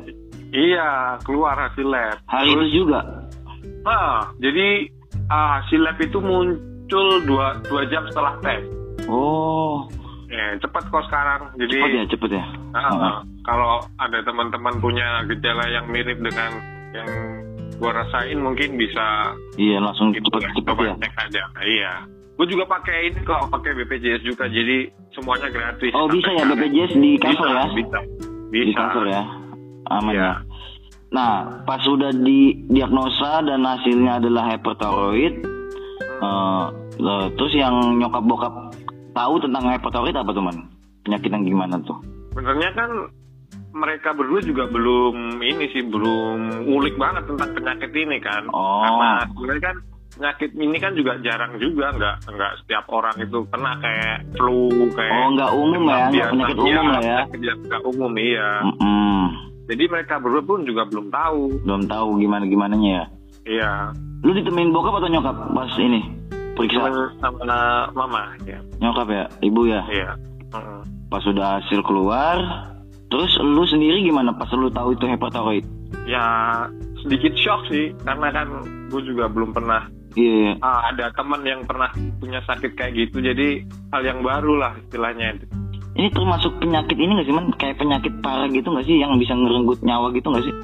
Iya, 0.53 1.17
keluar 1.25 1.56
hasil 1.56 1.85
lab. 1.85 2.17
Hari 2.29 2.49
Terus, 2.53 2.69
itu 2.69 2.85
juga. 2.85 3.00
nah, 3.85 4.33
jadi 4.41 4.88
ah, 5.29 5.61
hasil 5.61 5.81
lab 5.81 5.97
itu 5.97 6.19
muncul 6.21 7.06
dua, 7.25 7.61
dua 7.69 7.83
jam 7.88 8.05
setelah 8.09 8.37
tes. 8.41 8.65
Oh, 9.09 9.88
Ya, 10.32 10.56
cepat 10.58 10.88
kok 10.88 11.05
sekarang. 11.06 11.52
Jadi 11.55 11.76
cepet 11.76 11.90
ya, 11.93 12.05
cepet 12.08 12.31
ya. 12.32 12.44
ah, 12.73 12.88
ah, 12.88 13.17
kalau 13.44 13.73
ada 14.00 14.19
teman-teman 14.23 14.81
punya 14.81 15.20
gejala 15.29 15.69
yang 15.69 15.87
mirip 15.87 16.17
dengan 16.19 16.50
yang 16.90 17.08
gua 17.76 17.93
rasain 17.94 18.40
mungkin 18.40 18.75
bisa 18.75 19.37
Iya, 19.55 19.76
langsung 19.79 20.08
gitu 20.11 20.25
cepet 20.32 20.40
ya, 20.43 20.50
coba 20.64 20.82
ya. 20.88 20.94
cek 20.99 21.14
aja. 21.20 21.43
Iya. 21.61 21.93
Gue 22.32 22.49
juga 22.49 22.64
pakai 22.64 23.12
ini 23.12 23.20
kok, 23.20 23.52
pakai 23.52 23.76
BPJS 23.76 24.25
juga, 24.25 24.49
jadi 24.49 24.88
semuanya 25.12 25.52
gratis. 25.52 25.93
Oh, 25.93 26.08
bisa 26.08 26.32
ya 26.32 26.49
BPJS 26.49 26.96
di 26.96 27.20
cover 27.20 27.46
ya? 27.46 27.64
Bisa. 27.70 27.99
Bisa. 28.49 28.67
Di 28.67 28.73
cover 28.73 29.05
ya. 29.06 29.23
Aman 29.93 30.11
Iya. 30.11 30.23
ya. 30.23 30.32
Nah, 31.12 31.32
pas 31.62 31.76
sudah 31.82 32.08
didiagnosa 32.08 33.44
dan 33.44 33.61
hasilnya 33.62 34.17
adalah 34.17 34.49
hyperthyroid, 34.49 35.35
eh, 36.25 36.67
eh, 36.99 37.26
terus 37.37 37.52
yang 37.52 38.00
nyokap 38.00 38.25
bokap 38.25 38.54
tahu 39.12 39.35
tentang 39.40 39.62
hyperthyroid 39.69 40.16
apa 40.16 40.31
tuh 40.33 40.45
man? 40.45 40.57
Penyakit 41.02 41.31
yang 41.31 41.45
gimana 41.45 41.76
tuh? 41.85 41.99
Sebenarnya 42.33 42.71
kan 42.75 42.90
mereka 43.73 44.12
berdua 44.12 44.40
juga 44.45 44.69
belum 44.69 45.40
ini 45.40 45.64
sih 45.73 45.83
belum 45.88 46.69
ngulik 46.69 46.97
banget 47.00 47.25
tentang 47.28 47.50
penyakit 47.57 47.90
ini 47.97 48.16
kan. 48.21 48.45
Oh. 48.52 48.85
Karena 48.85 49.11
sebenarnya 49.33 49.62
kan 49.64 49.76
penyakit 50.12 50.50
ini 50.52 50.76
kan 50.76 50.92
juga 50.92 51.12
jarang 51.25 51.57
juga 51.57 51.88
nggak 51.97 52.16
nggak 52.28 52.52
setiap 52.64 52.85
orang 52.92 53.16
itu 53.16 53.38
kena 53.49 53.73
kayak 53.81 54.16
flu 54.37 54.69
kayak 54.92 55.12
Oh, 55.16 55.28
nggak 55.33 55.50
umum 55.57 55.83
ya, 55.88 55.97
nggak 56.12 56.31
penyakit 56.37 56.57
umum 56.61 56.85
lah 56.85 57.00
ya. 57.00 57.16
penyakit 57.25 57.40
yang 57.40 57.59
nggak 57.64 57.83
umum 57.88 58.12
iya. 58.21 58.49
Mm-mm. 58.61 59.21
Jadi 59.73 59.85
mereka 59.88 60.14
berdua 60.21 60.42
pun 60.45 60.61
juga 60.69 60.83
belum 60.85 61.09
tahu. 61.09 61.42
Belum 61.64 61.83
tahu 61.88 62.09
gimana 62.21 62.45
gimananya 62.45 62.90
ya. 62.92 63.04
Iya. 63.42 63.73
Lu 64.23 64.31
ditemenin 64.37 64.71
bokap 64.71 65.00
atau 65.00 65.11
nyokap 65.11 65.37
pas 65.57 65.73
ini 65.81 66.00
periksa? 66.54 66.80
Sama, 66.85 67.04
sama 67.21 67.56
mama 67.92 68.23
ya. 68.44 68.59
Nyokap 68.80 69.09
ya, 69.09 69.25
ibu 69.44 69.68
ya. 69.68 69.80
Iya. 69.88 70.11
Pas 71.09 71.23
sudah 71.25 71.61
hasil 71.61 71.80
keluar, 71.85 72.37
terus 73.09 73.32
lu 73.40 73.64
sendiri 73.64 74.04
gimana 74.04 74.32
pas 74.37 74.49
lu 74.52 74.68
tahu 74.73 74.97
itu 74.97 75.04
hyperthyroid? 75.09 75.64
Ya 76.09 76.25
sedikit 77.02 77.35
shock 77.37 77.66
sih 77.68 77.92
karena 78.06 78.30
kan 78.30 78.49
gue 78.88 79.02
juga 79.02 79.26
belum 79.28 79.50
pernah 79.52 79.90
Iya. 80.12 80.61
ah, 80.61 80.92
ada 80.92 81.09
teman 81.16 81.40
yang 81.40 81.64
pernah 81.64 81.88
punya 82.21 82.44
sakit 82.44 82.76
kayak 82.76 82.92
gitu 83.00 83.25
jadi 83.25 83.64
hal 83.97 84.04
yang 84.04 84.21
baru 84.21 84.61
lah 84.61 84.73
istilahnya 84.76 85.40
Ini 85.92 86.09
termasuk 86.12 86.56
penyakit 86.56 86.97
ini 86.97 87.21
gak 87.21 87.28
sih 87.28 87.37
man? 87.37 87.52
Kayak 87.61 87.80
penyakit 87.80 88.12
parah 88.25 88.49
gitu 88.49 88.68
gak 88.73 88.85
sih 88.88 88.97
yang 89.00 89.16
bisa 89.21 89.32
ngerenggut 89.37 89.80
nyawa 89.85 90.09
gitu 90.12 90.28
gak 90.32 90.44
sih? 90.44 90.54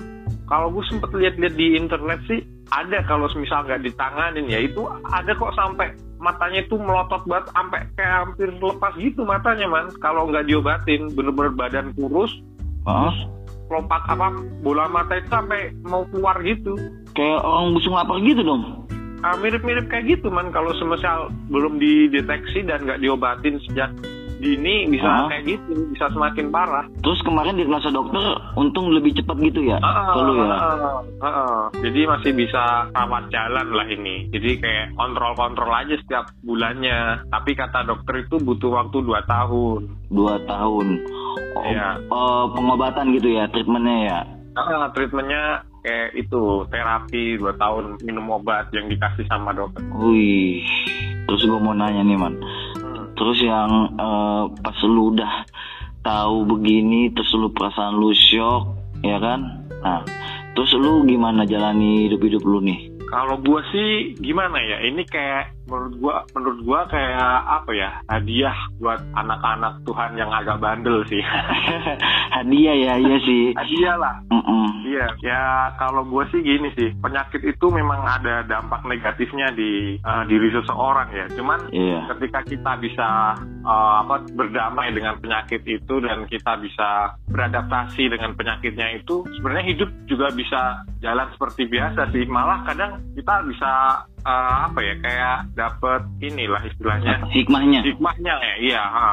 kalau 0.48 0.72
gue 0.72 0.84
sempet 0.88 1.12
lihat-lihat 1.12 1.54
di 1.60 1.76
internet 1.76 2.20
sih 2.24 2.40
ada 2.68 2.98
kalau 3.08 3.28
misal 3.36 3.64
nggak 3.64 3.84
ditanganin 3.84 4.46
ya 4.48 4.60
itu 4.64 4.84
ada 5.08 5.32
kok 5.32 5.56
sampai 5.56 5.92
matanya 6.18 6.66
itu 6.66 6.76
melotot 6.76 7.22
banget 7.24 7.46
sampai 7.54 7.80
kayak 7.94 8.14
hampir 8.26 8.48
lepas 8.58 8.92
gitu 8.98 9.22
matanya 9.24 9.66
man 9.70 9.88
kalau 10.02 10.28
nggak 10.28 10.44
diobatin 10.50 11.08
bener-bener 11.14 11.54
badan 11.54 11.94
kurus 11.96 12.30
Heeh. 12.84 13.14
lompat 13.68 14.02
apa 14.08 14.32
bola 14.64 14.88
mata 14.88 15.20
itu 15.20 15.28
sampai 15.28 15.72
mau 15.84 16.04
keluar 16.08 16.36
gitu 16.40 16.76
Kayak 17.18 17.42
orang 17.42 17.74
busung 17.74 17.98
lapar 17.98 18.22
gitu 18.22 18.46
dong. 18.46 18.86
Ah, 19.26 19.34
mirip-mirip 19.34 19.90
kayak 19.90 20.06
gitu 20.06 20.30
man 20.30 20.54
kalau 20.54 20.70
semisal 20.78 21.34
belum 21.50 21.82
dideteksi 21.82 22.62
dan 22.62 22.86
nggak 22.86 23.02
diobatin 23.02 23.58
sejak 23.66 23.90
dini 24.38 24.86
bisa 24.86 25.04
Hah? 25.04 25.26
kayak 25.28 25.44
gitu, 25.46 25.90
bisa 25.90 26.06
semakin 26.08 26.48
parah. 26.48 26.86
Terus 26.98 27.20
kemarin 27.20 27.54
diagnosa 27.54 27.90
dokter 27.90 28.22
untung 28.54 28.88
lebih 28.88 29.14
cepat 29.14 29.36
gitu 29.40 29.60
ya? 29.62 29.76
Heeh, 29.76 30.08
Kalau 30.08 30.32
ya. 30.32 30.46
heeh, 30.48 30.96
heeh. 31.20 31.58
Jadi 31.82 32.00
masih 32.06 32.32
bisa 32.32 32.62
rawat 32.90 33.24
jalan 33.28 33.66
lah 33.70 33.86
ini. 33.86 34.30
Jadi 34.30 34.50
kayak 34.58 34.86
kontrol-kontrol 34.94 35.70
aja 35.70 35.94
setiap 35.98 36.24
bulannya. 36.40 37.26
Tapi 37.26 37.50
kata 37.52 37.84
dokter 37.84 38.24
itu 38.24 38.38
butuh 38.38 38.70
waktu 38.72 38.98
2 39.00 39.20
tahun. 39.24 39.80
Dua 40.08 40.34
tahun. 40.44 40.86
Oh, 41.52 41.62
Iya. 41.64 41.88
oh, 42.08 42.54
pengobatan 42.54 43.10
gitu 43.12 43.34
ya, 43.34 43.50
treatmentnya 43.50 43.98
ya. 44.06 44.18
Heeh, 44.54 44.82
treatmentnya 44.90 45.42
kayak 45.80 46.10
itu 46.14 46.42
terapi 46.68 47.38
2 47.38 47.54
tahun 47.56 47.84
minum 48.02 48.30
obat 48.32 48.70
yang 48.70 48.86
dikasih 48.86 49.26
sama 49.26 49.50
dokter. 49.50 49.82
Wih. 49.94 50.62
Terus 51.28 51.44
gue 51.44 51.60
mau 51.60 51.72
nanya 51.72 52.00
nih 52.00 52.16
man. 52.16 52.34
Terus 53.18 53.38
yang 53.42 53.98
eh, 53.98 54.44
pas 54.62 54.78
lu 54.86 55.10
udah 55.10 55.44
tahu 56.06 56.46
begini, 56.46 57.10
terus 57.10 57.34
lu 57.34 57.50
perasaan 57.50 57.98
lu 57.98 58.14
shock, 58.14 58.78
ya 59.02 59.18
kan? 59.18 59.66
Nah, 59.82 60.06
terus 60.54 60.70
lu 60.78 61.02
gimana 61.04 61.42
jalani 61.42 62.06
hidup-hidup 62.06 62.42
lu 62.46 62.62
nih? 62.62 62.94
Kalau 63.10 63.40
gua 63.42 63.64
sih 63.74 64.14
gimana 64.22 64.62
ya? 64.62 64.78
Ini 64.86 65.02
kayak 65.08 65.57
menurut 65.68 65.94
gua 66.00 66.14
menurut 66.32 66.60
gua 66.64 66.80
kayak 66.88 67.36
apa 67.46 67.70
ya? 67.76 67.90
Hadiah 68.08 68.56
buat 68.80 69.00
anak-anak 69.14 69.84
Tuhan 69.84 70.16
yang 70.16 70.32
agak 70.32 70.58
bandel 70.58 71.04
sih. 71.06 71.20
Hadiah 72.36 72.76
ya, 72.76 72.92
iya 72.98 73.16
sih. 73.22 73.52
Hadiah 73.54 73.96
lah. 74.00 74.14
Mm-mm. 74.32 74.88
Iya, 74.88 75.06
ya 75.20 75.42
kalau 75.76 76.00
gue 76.08 76.24
sih 76.32 76.40
gini 76.40 76.72
sih, 76.72 76.88
penyakit 76.96 77.44
itu 77.44 77.66
memang 77.68 78.00
ada 78.08 78.40
dampak 78.48 78.88
negatifnya 78.88 79.52
di 79.52 80.00
eh, 80.00 80.22
diri 80.26 80.48
seseorang 80.48 81.08
ya. 81.12 81.26
Cuman 81.36 81.60
Iya. 81.68 82.08
ketika 82.16 82.40
kita 82.48 82.72
bisa 82.80 83.08
eh, 83.44 83.94
apa 84.00 84.24
berdamai 84.32 84.90
dengan 84.96 85.20
penyakit 85.20 85.60
itu 85.68 85.94
dan 86.00 86.24
kita 86.24 86.56
bisa 86.62 87.12
beradaptasi 87.28 88.08
dengan 88.08 88.32
penyakitnya 88.32 88.96
itu, 88.96 89.28
sebenarnya 89.38 89.66
hidup 89.76 89.90
juga 90.08 90.32
bisa 90.32 90.82
jalan 91.04 91.28
seperti 91.36 91.68
biasa 91.68 92.08
sih. 92.14 92.24
Malah 92.24 92.64
kadang 92.64 93.02
kita 93.12 93.44
bisa 93.44 93.72
eh, 94.22 94.54
apa 94.68 94.78
ya 94.82 94.94
kayak 95.02 95.38
dapet 95.54 96.02
inilah 96.22 96.62
istilahnya 96.66 97.14
Hikmahnya. 97.30 97.80
hikmahnya 97.84 98.34
ya 98.38 98.54
iya 98.60 98.82
ha. 98.82 99.06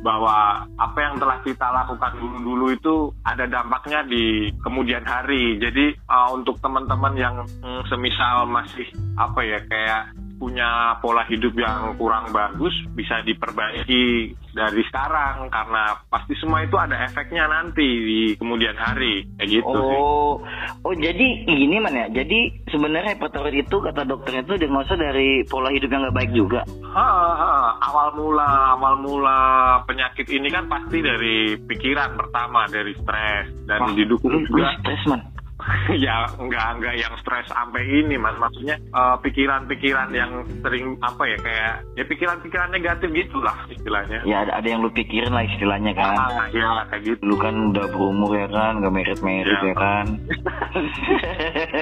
bahwa 0.00 0.64
apa 0.78 0.98
yang 1.02 1.18
telah 1.18 1.38
kita 1.42 1.66
lakukan 1.66 2.12
dulu-dulu 2.20 2.66
itu 2.72 2.94
ada 3.26 3.44
dampaknya 3.48 4.06
di 4.06 4.54
kemudian 4.62 5.02
hari 5.02 5.58
jadi 5.58 5.96
uh, 6.06 6.30
untuk 6.36 6.60
teman-teman 6.62 7.14
yang 7.18 7.36
mm, 7.42 7.82
semisal 7.90 8.46
masih 8.46 8.86
apa 9.18 9.40
ya 9.42 9.58
kayak 9.66 10.02
punya 10.36 11.00
pola 11.00 11.24
hidup 11.26 11.56
yang 11.56 11.96
kurang 11.96 12.30
bagus 12.30 12.72
bisa 12.92 13.24
diperbaiki 13.24 14.36
dari 14.56 14.82
sekarang 14.88 15.52
karena 15.52 16.00
pasti 16.08 16.32
semua 16.40 16.64
itu 16.64 16.76
ada 16.80 16.96
efeknya 17.04 17.44
nanti 17.44 17.84
di 17.84 18.20
kemudian 18.40 18.76
hari 18.76 19.28
kayak 19.36 19.50
gitu 19.60 19.76
sih. 19.76 19.98
Oh, 20.00 20.40
oh 20.84 20.94
jadi 20.96 21.44
gini 21.44 21.76
man 21.76 21.92
ya. 21.92 22.06
Jadi 22.08 22.64
sebenarnya 22.72 23.16
hepatoid 23.16 23.52
itu 23.52 23.76
kata 23.80 24.08
dokter 24.08 24.40
itu 24.40 24.56
diagnosa 24.56 24.96
dari 24.96 25.44
pola 25.44 25.68
hidup 25.68 25.92
yang 25.92 26.08
nggak 26.08 26.16
baik 26.16 26.32
juga. 26.32 26.60
Ha, 26.96 27.08
ha, 27.36 27.52
awal 27.92 28.16
mula 28.16 28.48
awal 28.76 28.94
mula 29.04 29.38
penyakit 29.84 30.24
ini 30.32 30.48
kan 30.48 30.68
pasti 30.72 31.04
dari 31.04 31.60
pikiran 31.60 32.16
pertama 32.16 32.64
dari 32.68 32.96
stres 32.96 33.52
dan 33.68 33.80
Wah, 33.84 33.92
didukung 33.92 34.40
juga 34.48 34.72
stres 34.80 35.04
man. 35.08 35.35
ya 35.98 36.26
enggak 36.36 36.66
enggak 36.74 36.94
yang 36.94 37.14
stres 37.16 37.46
sampai 37.46 37.82
ini 37.82 38.14
mas 38.14 38.36
maksudnya 38.36 38.76
eh, 38.78 39.16
pikiran-pikiran 39.20 40.08
yang 40.10 40.32
sering 40.60 40.94
apa 41.00 41.22
ya 41.24 41.38
kayak 41.38 41.74
ya 41.94 42.04
pikiran-pikiran 42.04 42.70
negatif 42.70 43.08
gitulah 43.10 43.56
istilahnya 43.68 44.20
Ya 44.22 44.42
ada, 44.42 44.56
ada 44.56 44.66
yang 44.66 44.80
lu 44.80 44.90
pikirin 44.90 45.30
lah 45.30 45.44
istilahnya 45.44 45.92
kan. 45.92 46.14
ah 46.14 46.46
ya 46.50 46.84
kayak 46.88 47.02
gitu 47.04 47.20
Lu 47.22 47.36
kan 47.36 47.54
udah 47.70 47.86
berumur 47.88 48.32
ya 48.32 48.46
kan, 48.46 48.78
gak 48.78 48.92
merit-merit 48.92 49.44
Ya. 49.56 49.60
ya 49.64 49.74
kan. 49.74 50.06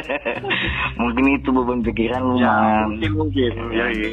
Mungkin 0.97 1.25
itu 1.35 1.49
beban 1.51 1.81
pikiran 1.83 2.23
lu 2.23 2.35
ya 2.37 2.51
man. 2.51 2.85
mungkin 2.91 3.13
mungkin 3.15 3.53
ya, 3.71 3.87
iya. 3.91 4.11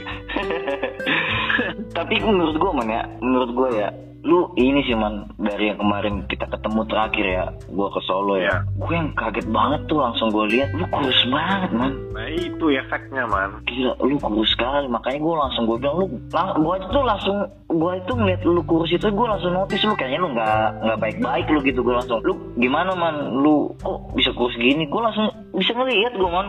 Tapi 1.97 2.15
menurut 2.19 2.55
gua 2.57 2.71
man 2.73 2.87
ya, 2.87 3.03
menurut 3.19 3.51
gua 3.51 3.69
ya, 3.71 3.89
lu 4.21 4.53
ini 4.53 4.85
sih 4.85 4.93
man 4.93 5.25
dari 5.41 5.73
yang 5.73 5.81
kemarin 5.81 6.29
kita 6.29 6.45
ketemu 6.45 6.81
terakhir 6.85 7.25
ya, 7.25 7.45
gua 7.73 7.89
ke 7.89 8.01
Solo 8.05 8.37
ya. 8.37 8.51
Ya. 8.51 8.57
Gue 8.75 8.93
yang 8.99 9.09
kaget 9.15 9.47
banget 9.47 9.81
tuh 9.87 9.97
langsung 10.03 10.27
gua 10.27 10.45
lihat 10.49 10.69
lu 10.75 10.83
kurus 10.91 11.21
banget 11.31 11.71
man. 11.71 11.93
nah 12.11 12.27
itu 12.27 12.65
efeknya 12.75 13.23
man 13.23 13.63
Gila, 13.63 13.95
lu 14.03 14.19
kurus 14.19 14.51
sekali. 14.51 14.85
Makanya 14.91 15.19
gue 15.23 15.35
langsung 15.39 15.63
gue 15.63 15.77
bilang 15.79 15.95
lu, 16.03 16.05
lang, 16.35 16.47
gue 16.59 16.75
itu 16.75 16.99
langsung, 16.99 17.37
gue 17.71 17.91
itu 17.95 18.11
ngeliat 18.11 18.41
lu 18.43 18.61
kurus 18.67 18.91
itu 18.91 19.07
gue 19.07 19.27
langsung 19.27 19.51
notice 19.55 19.83
lu 19.87 19.95
kayaknya 19.95 20.19
lu 20.19 20.29
nggak 20.35 20.59
nggak 20.83 20.99
baik-baik 20.99 21.45
lu 21.47 21.59
gitu. 21.63 21.79
Gue 21.79 21.95
langsung, 21.95 22.19
lu 22.27 22.33
gimana 22.59 22.91
man? 22.91 23.15
Lu 23.39 23.71
kok 23.79 24.11
bisa 24.13 24.35
kurus 24.35 24.53
gini? 24.59 24.83
Gue 24.91 25.01
langsung 25.01 25.31
bisa 25.61 25.77
ngeliat 25.77 26.17
gue 26.17 26.25
man. 26.25 26.47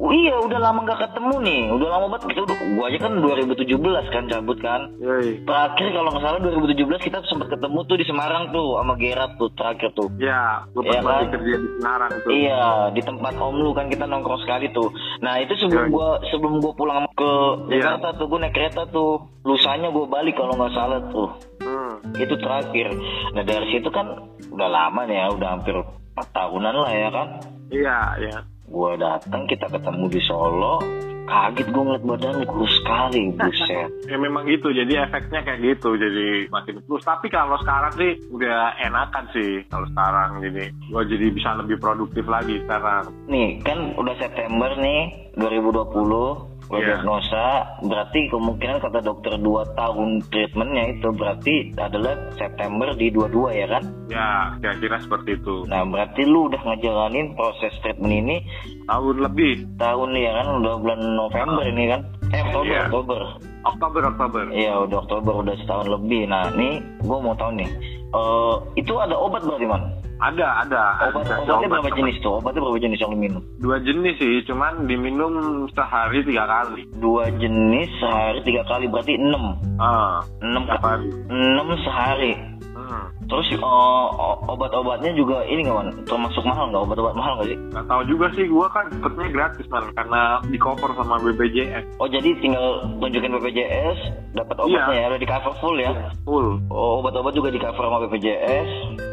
Oh, 0.00 0.08
iya, 0.08 0.32
udah 0.40 0.56
lama 0.56 0.80
nggak 0.82 1.00
ketemu 1.04 1.34
nih. 1.44 1.62
Udah 1.70 1.88
lama 1.92 2.06
banget. 2.16 2.32
Kita 2.32 2.40
udah, 2.42 2.56
gue 2.56 2.84
aja 2.88 2.98
kan 3.04 3.12
2017 3.20 4.08
kan 4.08 4.24
cabut 4.26 4.58
kan. 4.58 4.80
Yoi. 4.96 5.44
Terakhir 5.44 5.86
kalau 5.92 6.08
nggak 6.08 6.24
salah 6.24 6.40
2017 6.40 7.06
kita 7.06 7.18
sempat 7.28 7.48
ketemu 7.52 7.78
tuh 7.84 7.96
di 8.00 8.04
Semarang 8.08 8.48
tuh 8.48 8.80
sama 8.80 8.94
Gerard 8.96 9.32
tuh 9.36 9.52
terakhir 9.52 9.92
tuh. 9.92 10.08
ya 10.16 10.64
gue 10.72 10.82
pernah 10.82 11.20
kan? 11.20 11.30
kerja 11.30 11.52
di 11.52 11.68
Semarang 11.76 12.12
tuh 12.16 12.30
Iya, 12.32 12.64
di 12.90 13.02
tempat 13.04 13.32
om 13.36 13.56
lu 13.60 13.70
kan 13.70 13.86
kita 13.86 14.04
nongkrong 14.08 14.40
sekali 14.40 14.66
tuh. 14.72 14.88
Nah 15.20 15.34
itu 15.38 15.52
sebelum 15.60 15.92
gua 15.92 16.08
sebelum 16.32 16.58
gua 16.58 16.72
pulang 16.72 17.04
ke 17.12 17.30
Iya. 17.68 18.00
Jakarta 18.00 18.16
tuh 18.16 18.26
gua 18.26 18.38
naik 18.40 18.56
kereta 18.56 18.82
tuh. 18.88 19.20
Lusanya 19.44 19.92
gua 19.92 20.08
balik 20.08 20.34
kalau 20.34 20.56
nggak 20.56 20.72
salah 20.72 21.00
tuh. 21.12 21.28
hmm. 21.60 22.16
Itu 22.16 22.34
terakhir. 22.40 22.88
Nah 23.36 23.44
dari 23.44 23.66
situ 23.68 23.92
kan 23.92 24.06
udah 24.48 24.68
lama 24.68 25.04
nih 25.04 25.16
ya, 25.20 25.26
udah 25.28 25.48
hampir 25.52 25.76
4 25.76 26.28
tahunan 26.32 26.74
lah 26.74 26.92
ya 26.92 27.08
kan. 27.12 27.28
Iya 27.72 27.98
iya. 28.20 28.38
Gua 28.68 28.96
datang 28.96 29.44
kita 29.48 29.68
ketemu 29.68 30.04
di 30.12 30.20
Solo. 30.24 30.80
Kaget 31.22 31.70
gua 31.70 31.82
ngeliat 31.86 32.04
badan 32.04 32.44
kurus 32.44 32.72
sekali, 32.82 33.30
buset. 33.32 33.88
ya 34.10 34.16
memang 34.20 34.44
gitu. 34.44 34.68
Jadi 34.74 35.00
efeknya 35.00 35.40
kayak 35.40 35.60
gitu. 35.64 35.96
Jadi 35.96 36.50
makin 36.52 36.82
terus 36.84 37.04
tapi 37.06 37.32
kalau 37.32 37.56
sekarang 37.62 37.92
sih 37.96 38.10
udah 38.28 38.76
enakan 38.76 39.24
sih 39.32 39.64
kalau 39.72 39.86
sekarang. 39.90 40.44
Jadi 40.44 40.64
gue 40.92 41.02
jadi 41.08 41.26
bisa 41.32 41.56
lebih 41.56 41.80
produktif 41.80 42.28
lagi 42.28 42.60
sekarang. 42.66 43.08
Nih 43.30 43.62
kan 43.64 43.96
udah 43.96 44.14
September 44.20 44.70
nih 44.76 45.32
2020 45.40 46.51
Gue 46.62 46.78
Iya. 46.78 46.96
diagnosa 46.96 47.44
berarti 47.82 48.26
kemungkinan 48.26 48.80
kata 48.80 49.00
dokter 49.00 49.34
2 49.36 49.66
tahun 49.74 50.24
treatmentnya 50.28 50.84
itu 50.90 51.08
berarti 51.10 51.54
adalah 51.74 52.16
September 52.32 52.88
di 52.92 53.08
22 53.08 53.52
ya 53.52 53.66
kan? 53.68 53.84
ya 54.08 54.28
kira-kira 54.56 54.96
seperti 54.98 55.36
itu 55.36 55.64
Nah 55.66 55.82
berarti 55.82 56.22
lu 56.22 56.46
udah 56.46 56.62
ngejalanin 56.62 57.32
proses 57.32 57.72
treatment 57.80 58.12
ini 58.14 58.36
tahun 58.84 59.16
lebih 59.20 59.68
tahun 59.76 60.14
ya 60.14 60.32
kan 60.34 60.46
udah 60.58 60.74
bulan 60.76 61.00
November 61.12 61.62
ini 61.62 61.84
kan? 61.88 62.00
Eh 62.30 62.40
Oktober, 62.42 62.64
Iya. 62.66 62.82
Oktober. 62.88 63.20
Oktober 63.62 64.02
Oktober 64.06 64.42
Iya 64.50 64.72
udah 64.80 64.98
Oktober 64.98 65.32
udah 65.38 65.54
setahun 65.56 65.88
lebih. 65.90 66.26
Nah 66.26 66.50
nih 66.52 66.80
gue 66.98 67.18
mau 67.20 67.36
tahu 67.36 67.52
nih, 67.54 67.68
eh 68.10 68.54
itu 68.74 68.92
ada 68.96 69.14
obat 69.14 69.44
berarti 69.44 69.66
man? 69.66 69.82
Ada 70.22 70.62
ada 70.62 70.82
Obat 71.10 71.26
Ada 71.26 71.42
obatnya 71.42 71.66
obat. 71.66 71.82
berapa 71.82 71.90
jenis 71.92 72.16
tuh? 72.22 72.32
Obatnya 72.38 72.60
berapa 72.62 72.78
jenis 72.78 72.98
yang 73.02 73.10
lu 73.10 73.18
minum? 73.18 73.42
dua 73.58 73.76
jenis 73.78 74.14
sih 74.16 74.34
cuman 74.46 74.86
diminum 74.86 75.32
sehari 75.70 76.22
tiga 76.22 76.46
kali 76.46 76.86
Dua 76.96 77.26
jenis 77.34 77.90
sehari 77.98 78.38
tiga 78.42 78.62
kali 78.64 78.86
berarti 78.86 79.18
enam. 79.18 79.58
ah 79.76 80.22
Enam 80.38 80.62
hari 80.68 81.10
enam 81.26 81.68
sehari. 81.82 82.32
Hmm. 82.72 83.04
Terus 83.24 83.48
o- 83.58 84.12
obat-obatnya 84.46 85.12
juga 85.12 85.40
ini 85.44 85.62
nggak 85.62 85.74
man? 85.74 85.88
Termasuk 86.04 86.42
mahal 86.42 86.68
nggak? 86.68 86.82
Obat-obat 86.82 87.14
mahal 87.14 87.32
nggak 87.36 87.48
sih? 87.48 87.58
Gak 87.70 87.86
tahu 87.86 88.02
juga 88.04 88.26
sih 88.32 88.44
gue 88.44 88.66
kan 88.68 88.86
dapetnya 88.92 89.28
gratis 89.30 89.66
man 89.66 89.84
karena 89.92 90.20
di 90.44 90.58
cover 90.58 90.90
sama 90.92 91.16
BPJS 91.18 91.84
Oh 91.96 92.06
jadi 92.06 92.28
tinggal 92.38 92.64
tunjukin 92.98 93.32
BPJS, 93.32 93.98
dapat 94.32 94.56
obatnya 94.58 94.96
ya, 94.96 95.06
udah 95.08 95.20
di 95.20 95.28
cover 95.28 95.52
full 95.58 95.76
ya? 95.76 95.90
full 96.22 96.60
Oh 96.68 97.00
obat-obat 97.00 97.32
juga 97.32 97.48
di 97.48 97.58
cover 97.58 97.82
sama 97.82 97.98
BPJS. 98.02 98.68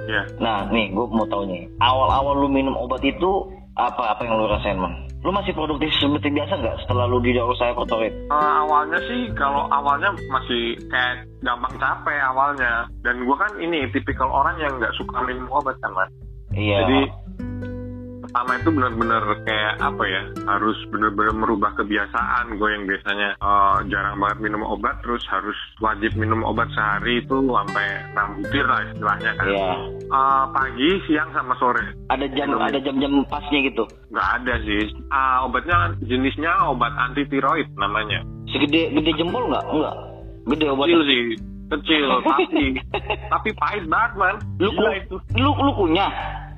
ya 0.06 0.22
Nah 0.38 0.66
nih 0.68 0.90
gue 0.90 1.06
mau 1.06 1.26
tahu 1.26 1.46
nih, 1.46 1.70
awal-awal 1.80 2.34
lu 2.36 2.48
minum 2.48 2.74
obat 2.74 3.00
itu 3.02 3.46
apa 3.80 4.04
apa 4.12 4.22
yang 4.28 4.36
lu 4.36 4.52
rasain 4.52 4.76
man? 4.76 4.92
Lu 5.20 5.32
masih 5.36 5.52
produktif 5.52 5.92
seperti 6.00 6.32
biasa 6.32 6.60
nggak 6.60 6.76
setelah 6.84 7.08
lu 7.08 7.20
didiagnosa 7.20 7.72
hyperthyroid? 7.72 8.12
Eh, 8.12 8.52
awalnya 8.64 9.00
sih 9.08 9.22
kalau 9.36 9.68
awalnya 9.72 10.12
masih 10.32 10.80
kayak 10.92 11.28
gampang 11.44 11.76
capek 11.80 12.20
awalnya 12.24 12.88
dan 13.04 13.24
gue 13.24 13.36
kan 13.36 13.52
ini 13.60 13.88
tipikal 13.92 14.28
orang 14.28 14.56
yang 14.60 14.72
nggak 14.80 14.96
suka 14.96 15.24
minum 15.24 15.48
obat 15.52 15.76
kan 15.80 15.92
mas 15.96 16.12
Iya. 16.56 16.78
jadi 16.84 17.00
pertama 18.30 18.54
itu 18.56 18.70
benar-benar 18.70 19.24
kayak 19.42 19.74
apa 19.80 20.04
ya 20.06 20.22
harus 20.48 20.78
benar-benar 20.88 21.34
merubah 21.34 21.74
kebiasaan 21.74 22.56
gue 22.56 22.70
yang 22.70 22.86
biasanya 22.86 23.30
eh, 23.36 23.78
jarang 23.88 24.18
banget 24.18 24.38
minum 24.40 24.62
obat 24.64 25.02
terus 25.02 25.26
harus 25.26 25.58
wajib 25.80 26.14
minum 26.14 26.46
obat 26.46 26.70
sehari 26.72 27.20
itu 27.20 27.36
sampai 27.42 27.86
6 28.14 28.38
butir 28.38 28.66
lah 28.66 28.86
istilahnya 28.86 29.32
kan 29.34 29.48
Iya. 29.50 29.74
Eh, 30.06 30.46
pagi 30.52 30.90
siang 31.04 31.30
sama 31.32 31.54
sore 31.56 31.82
Ada 32.08 32.26
jam 32.30 32.50
Minum. 32.50 32.62
ada 32.64 32.78
jam-jam 32.80 33.12
pasnya 33.26 33.60
gitu. 33.64 33.84
nggak 34.10 34.30
ada 34.38 34.54
sih 34.60 34.84
Ah, 35.10 35.42
obatnya 35.44 35.78
jenisnya 36.00 36.54
obat 36.66 36.94
anti 37.00 37.26
tiroid 37.26 37.66
namanya 37.76 38.22
Segede 38.48 38.90
gede 38.92 39.12
jempol 39.16 39.50
nggak? 39.50 39.66
Enggak. 39.68 39.96
Gede 40.46 40.66
kecil 40.66 40.70
obatnya. 40.72 41.02
sih 41.04 41.24
kecil 41.70 42.06
tapi 42.20 42.62
tapi 43.34 43.50
pahit 43.56 43.86
banget 43.86 44.12
man 44.16 44.36
Lu 44.58 44.70
Gila 44.70 44.92
itu 44.96 45.16
Lu 45.34 45.50
lu 45.56 45.72
kunyah. 45.76 46.10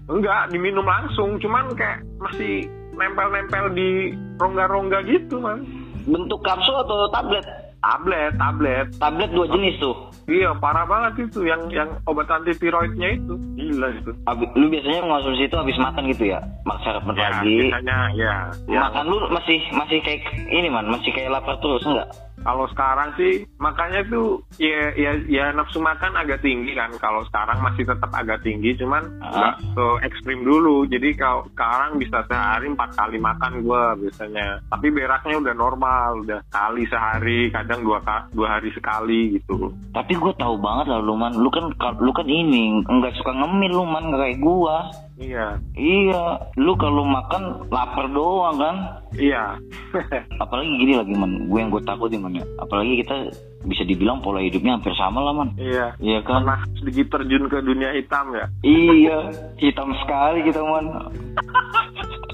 Enggak 0.08 0.50
diminum 0.50 0.84
langsung 0.84 1.38
cuman 1.38 1.70
kayak 1.74 2.02
masih 2.18 2.66
nempel-nempel 2.92 3.70
di 3.72 3.90
rongga-rongga 4.38 5.04
gitu 5.04 5.38
man 5.38 5.62
Bentuk 6.02 6.42
kapsul 6.42 6.74
atau 6.80 7.06
tablet? 7.10 7.46
tablet 7.78 8.34
tablet 8.36 8.86
Tablet 8.98 9.30
dua 9.32 9.46
jenis 9.48 9.78
tuh. 9.78 9.94
iya 10.26 10.54
parah 10.54 10.86
banget 10.86 11.26
itu 11.26 11.42
yang 11.44 11.66
yang 11.70 11.90
obat 12.06 12.30
anti 12.30 12.54
tiroidnya 12.54 13.18
itu 13.18 13.34
gila 13.56 13.90
itu 13.92 14.12
Abi- 14.24 14.54
lu 14.54 14.70
biasanya 14.70 15.02
mengonsumsi 15.02 15.46
itu 15.46 15.56
habis 15.58 15.78
makan 15.78 16.06
gitu 16.08 16.30
ya? 16.30 16.40
Mak 16.62 16.78
sarapan 16.80 17.14
ya 17.14 17.30
pagi. 17.34 17.56
biasanya 17.60 17.98
ya, 18.14 18.34
ya. 18.66 18.80
Makan 18.86 19.06
lu 19.10 19.18
masih 19.30 19.60
masih 19.72 19.98
kayak 20.00 20.22
ini 20.48 20.70
man, 20.70 20.90
masih 20.90 21.10
kayak 21.10 21.34
lapar 21.34 21.58
terus 21.58 21.82
enggak? 21.84 22.10
Kalau 22.42 22.66
sekarang 22.74 23.14
sih 23.18 23.46
makanya 23.62 24.02
tuh 24.10 24.42
ya 24.58 24.94
ya 24.98 25.12
ya 25.30 25.46
nafsu 25.54 25.78
makan 25.78 26.18
agak 26.18 26.42
tinggi 26.42 26.74
kan. 26.74 26.90
Kalau 26.98 27.22
sekarang 27.30 27.62
masih 27.62 27.86
tetap 27.86 28.12
agak 28.14 28.42
tinggi, 28.42 28.74
cuman 28.78 29.04
Ah. 29.22 29.30
nggak 29.32 29.56
se 29.78 29.86
ekstrim 30.10 30.42
dulu. 30.42 30.84
Jadi 30.90 31.14
kalau 31.16 31.46
sekarang 31.54 32.02
bisa 32.02 32.26
sehari 32.26 32.68
empat 32.70 32.98
kali 32.98 33.18
makan 33.22 33.62
gua 33.62 33.94
biasanya. 33.94 34.62
Tapi 34.70 34.88
beraknya 34.90 35.38
udah 35.38 35.56
normal, 35.56 36.26
udah 36.26 36.40
kali 36.50 36.84
sehari, 36.90 37.54
kadang 37.54 37.86
dua 37.86 38.02
dua 38.34 38.58
hari 38.58 38.74
sekali 38.74 39.38
gitu. 39.38 39.70
Tapi 39.94 40.18
gue 40.18 40.34
tahu 40.36 40.58
banget 40.58 40.90
lah 40.90 41.00
lu 41.04 41.14
man, 41.16 41.38
lu 41.38 41.50
kan 41.54 41.70
lu 42.02 42.12
kan 42.12 42.26
ini 42.26 42.82
nggak 42.82 43.16
suka 43.22 43.32
ngemil 43.32 43.72
lu 43.72 43.86
man 43.86 44.10
kayak 44.12 44.42
gua. 44.42 44.90
Iya, 45.22 45.62
Iya, 45.78 46.24
lu 46.58 46.74
kalau 46.76 47.06
makan 47.06 47.70
lapar 47.70 48.10
doang 48.10 48.58
kan? 48.58 48.76
iya. 49.14 49.54
Apalagi 50.44 50.72
gini 50.82 50.98
lagi 50.98 51.14
man, 51.14 51.46
gue 51.46 51.60
yang 51.62 51.70
gue 51.70 51.84
takutin 51.86 52.26
man 52.26 52.34
ya. 52.34 52.46
Apalagi 52.58 53.06
kita 53.06 53.30
bisa 53.62 53.86
dibilang 53.86 54.26
pola 54.26 54.42
hidupnya 54.42 54.82
hampir 54.82 54.98
sama 54.98 55.22
lah 55.22 55.34
man. 55.38 55.54
iya. 55.62 55.94
Iya 56.02 56.26
kan? 56.26 56.42
Pernah 56.42 56.60
sedikit 56.82 57.06
terjun 57.14 57.46
ke 57.46 57.62
dunia 57.62 57.94
hitam 57.94 58.34
ya? 58.34 58.46
Iya, 58.66 59.18
hitam 59.62 59.94
sekali 60.02 60.42
kita 60.42 60.66
man. 60.66 60.86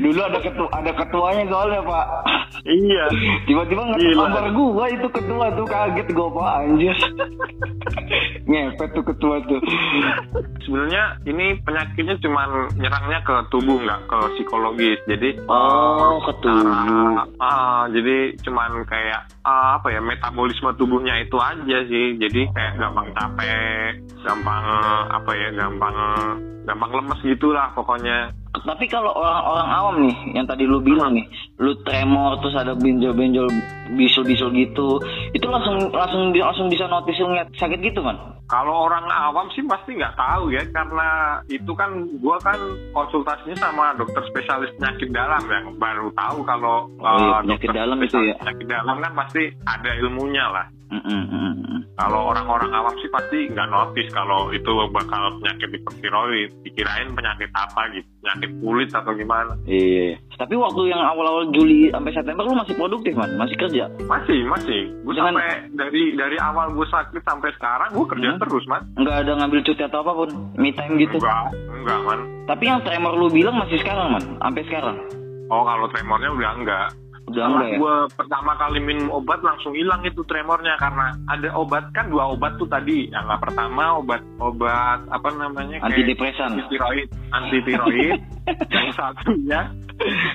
Dulu 0.00 0.20
ada 0.24 0.40
ketua, 0.40 0.68
ada 0.72 0.92
ketuanya 0.96 1.44
soalnya 1.52 1.80
pak. 1.84 2.06
Iya. 2.64 3.04
Tiba-tiba 3.44 3.82
Gila. 3.94 4.26
gambar 4.26 4.46
gua 4.56 4.84
itu 4.88 5.06
ketua 5.12 5.46
tuh 5.54 5.66
kaget 5.68 6.08
gua 6.16 6.28
pak 6.32 6.50
anjir. 6.64 6.96
Ngepet 8.48 8.88
tuh 8.96 9.04
ketua 9.04 9.36
tuh. 9.44 9.60
Sebenarnya 10.64 11.20
ini 11.28 11.60
penyakitnya 11.62 12.16
cuman 12.24 12.48
nyerangnya 12.80 13.20
ke 13.22 13.34
tubuh 13.52 13.76
nggak 13.78 14.00
ke 14.08 14.18
psikologis. 14.36 14.98
Jadi 15.06 15.36
Oh, 15.46 16.18
ke 16.24 16.32
tubuh. 16.42 16.64
Ah, 16.66 17.22
ah, 17.38 17.82
jadi 17.92 18.34
cuman 18.42 18.82
kayak 18.88 19.28
ah, 19.44 19.78
apa 19.78 19.92
ya 19.92 20.00
metabolisme 20.00 20.72
tubuhnya 20.80 21.20
itu 21.22 21.36
aja 21.36 21.78
sih. 21.86 22.16
Jadi 22.18 22.48
kayak 22.56 22.80
gampang 22.80 23.08
capek, 23.14 24.00
gampang 24.24 24.64
apa 25.12 25.30
ya, 25.36 25.48
gampang 25.54 25.96
gampang 26.64 26.90
lemes 26.92 27.20
gitulah 27.22 27.70
pokoknya. 27.76 28.32
Tapi 28.64 28.84
kalau 28.86 29.12
orang-orang 29.16 29.68
awam 29.68 29.94
nih, 30.04 30.16
yang 30.36 30.46
tadi 30.46 30.64
lu 30.68 30.80
bilang 30.80 31.16
nih, 31.16 31.26
lu 31.60 31.72
tremor 31.84 32.40
terus 32.44 32.56
ada 32.56 32.76
benjol-benjol 32.76 33.48
bisul-bisul 33.96 34.52
gitu, 34.54 35.00
itu 35.32 35.46
langsung 35.48 35.90
langsung 35.90 36.30
langsung 36.34 36.66
bisa 36.68 36.86
notice 36.86 37.20
ngeliat 37.20 37.48
sakit 37.56 37.80
gitu 37.80 38.00
kan? 38.04 38.40
Kalau 38.50 38.90
orang 38.90 39.06
awam 39.06 39.46
sih 39.54 39.62
pasti 39.62 39.94
nggak 39.94 40.18
tahu 40.18 40.50
ya 40.50 40.58
karena 40.74 41.38
itu 41.46 41.70
kan 41.78 42.02
gua 42.18 42.34
kan 42.42 42.58
konsultasinya 42.90 43.54
sama 43.62 43.94
dokter 43.94 44.26
spesialis 44.26 44.74
penyakit 44.74 45.14
dalam 45.14 45.42
yang 45.46 45.66
baru 45.78 46.10
tahu 46.18 46.42
kalau 46.42 46.90
Oh 46.98 47.16
iya, 47.22 47.38
uh, 47.38 47.40
penyakit 47.46 47.70
dalam 47.70 47.98
itu 48.02 48.18
ya. 48.26 48.34
Penyakit 48.42 48.66
dalam 48.66 48.96
kan 48.98 49.12
pasti 49.14 49.42
ada 49.62 49.90
ilmunya 50.02 50.44
lah. 50.50 50.66
Mm. 50.90 51.86
Kalau 51.94 52.32
orang-orang 52.32 52.72
awam 52.72 52.94
sih 52.98 53.06
pasti 53.06 53.46
nggak 53.46 53.68
notice 53.68 54.10
kalau 54.10 54.50
itu 54.50 54.66
bakal 54.90 55.38
penyakit 55.38 55.68
hipertiroid. 55.70 56.50
Dikirain 56.64 57.12
penyakit 57.12 57.50
apa 57.52 57.92
gitu, 57.92 58.08
penyakit 58.20 58.50
kulit 58.58 58.90
atau 58.90 59.12
gimana. 59.12 59.52
Iya. 59.64 60.18
Tapi 60.34 60.54
waktu 60.56 60.88
yang 60.88 60.98
awal-awal 60.98 61.52
Juli 61.52 61.92
sampai 61.92 62.10
September 62.10 62.42
lu 62.42 62.56
masih 62.56 62.74
produktif 62.74 63.12
man, 63.14 63.30
masih 63.36 63.56
kerja. 63.56 63.84
Masih, 64.02 64.40
masih. 64.48 64.82
Gue 65.04 65.14
Dengan- 65.14 65.36
sampai 65.36 65.48
dari 65.76 66.02
dari 66.16 66.36
awal 66.40 66.72
gue 66.72 66.86
sakit 66.88 67.22
sampai 67.22 67.50
sekarang 67.54 67.90
gue 67.92 68.06
kerja 68.08 68.28
Hmm. 68.32 68.40
terus, 68.40 68.64
man. 68.66 68.82
Nggak 68.96 69.16
ada 69.20 69.32
ngambil 69.36 69.60
cuti 69.62 69.82
atau 69.84 69.98
apa 70.00 70.12
pun, 70.16 70.28
me 70.56 70.70
time 70.72 70.94
gitu. 70.96 71.16
Enggak, 71.16 71.44
enggak, 71.52 72.00
man. 72.02 72.20
Tapi 72.48 72.64
yang 72.64 72.80
tremor 72.80 73.14
lu 73.14 73.28
bilang 73.28 73.54
masih 73.54 73.78
sekarang 73.78 74.10
man, 74.10 74.24
sampai 74.40 74.62
sekarang. 74.66 74.96
Oh, 75.50 75.62
kalau 75.62 75.86
tremornya 75.90 76.30
udah 76.30 76.50
enggak. 76.56 76.88
Udah 77.28 77.46
Setelah 77.46 77.68
ya? 77.68 77.76
gue 77.78 77.96
pertama 78.16 78.52
kali 78.56 78.78
minum 78.80 79.08
obat 79.12 79.40
langsung 79.44 79.76
hilang 79.76 80.00
itu 80.02 80.24
tremornya 80.24 80.74
karena 80.80 81.14
ada 81.28 81.48
obat 81.54 81.92
kan 81.92 82.08
dua 82.08 82.32
obat 82.32 82.56
tuh 82.56 82.66
tadi. 82.66 83.06
Yang 83.12 83.24
nggak 83.28 83.42
pertama 83.44 83.82
obat 84.00 84.22
obat 84.40 84.98
apa 85.12 85.28
namanya 85.36 85.76
Antidepresan. 85.84 86.56
anti 86.56 86.64
tiroid, 86.72 87.08
anti 87.30 87.58
tiroid. 87.62 88.18
yang 88.74 88.88
satunya 88.96 89.60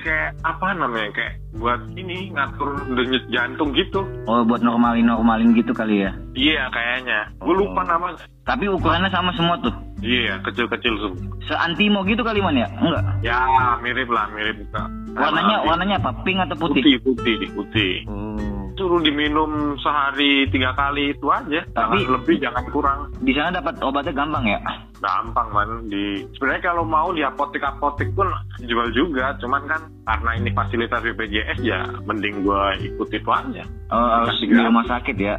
kayak 0.00 0.30
apa 0.46 0.66
namanya 0.78 1.10
kayak 1.10 1.34
buat 1.58 1.80
ini 1.98 2.30
ngatur 2.32 2.70
denyut 2.94 3.24
jantung 3.28 3.74
gitu. 3.74 4.00
Oh, 4.30 4.46
buat 4.46 4.62
normalin 4.62 5.04
normalin 5.04 5.52
gitu 5.52 5.74
kali 5.74 6.06
ya. 6.06 6.12
Iya 6.32 6.70
kayaknya. 6.70 7.32
Gue 7.42 7.54
lupa 7.56 7.82
namanya. 7.84 8.24
Tapi 8.46 8.70
ukurannya 8.70 9.10
sama 9.10 9.34
semua 9.34 9.58
tuh. 9.58 9.74
Iya 10.04 10.38
kecil-kecil 10.44 10.94
semua. 11.00 11.32
Seantimo 11.46 12.04
gitu 12.04 12.20
kali 12.20 12.44
man 12.44 12.52
ya? 12.54 12.68
Enggak. 12.76 13.04
Ya 13.24 13.40
mirip 13.80 14.08
lah 14.12 14.28
mirip. 14.30 14.60
Kak. 14.68 14.88
Warnanya 15.16 15.56
Sama- 15.56 15.66
warnanya 15.66 15.96
apa? 15.98 16.10
Pink 16.20 16.38
atau 16.44 16.56
putih? 16.58 16.82
putih 16.84 16.96
putih 17.00 17.36
putih. 17.52 17.94
Oh. 18.04 18.36
Suruh 18.76 19.00
diminum 19.00 19.80
sehari 19.80 20.44
tiga 20.52 20.76
kali 20.76 21.16
itu 21.16 21.26
aja. 21.32 21.64
Tapi- 21.72 22.04
jangan 22.04 22.12
lebih 22.12 22.36
jangan 22.36 22.64
kurang. 22.68 22.98
Di 23.18 23.32
sana 23.32 23.56
dapat 23.56 23.80
obatnya 23.80 24.12
gampang 24.12 24.44
ya? 24.44 24.60
gampang 24.96 25.52
man 25.52 25.92
di 25.92 26.24
sebenarnya 26.32 26.72
kalau 26.72 26.80
mau 26.80 27.12
di 27.12 27.20
apotek 27.20 27.60
apotek 27.60 28.16
pun 28.16 28.32
jual 28.64 28.88
juga 28.90 29.36
cuman 29.36 29.68
kan 29.68 29.80
karena 30.02 30.30
ini 30.40 30.50
fasilitas 30.56 31.04
BPJS 31.04 31.60
ya 31.60 31.84
mending 32.08 32.40
gua 32.40 32.72
ikut 32.80 33.04
itu 33.12 33.28
aja 33.28 33.64
Oh, 33.92 34.08
harus 34.24 34.40
di 34.40 34.50
rumah 34.50 34.82
sakit 34.82 35.14
ya. 35.14 35.36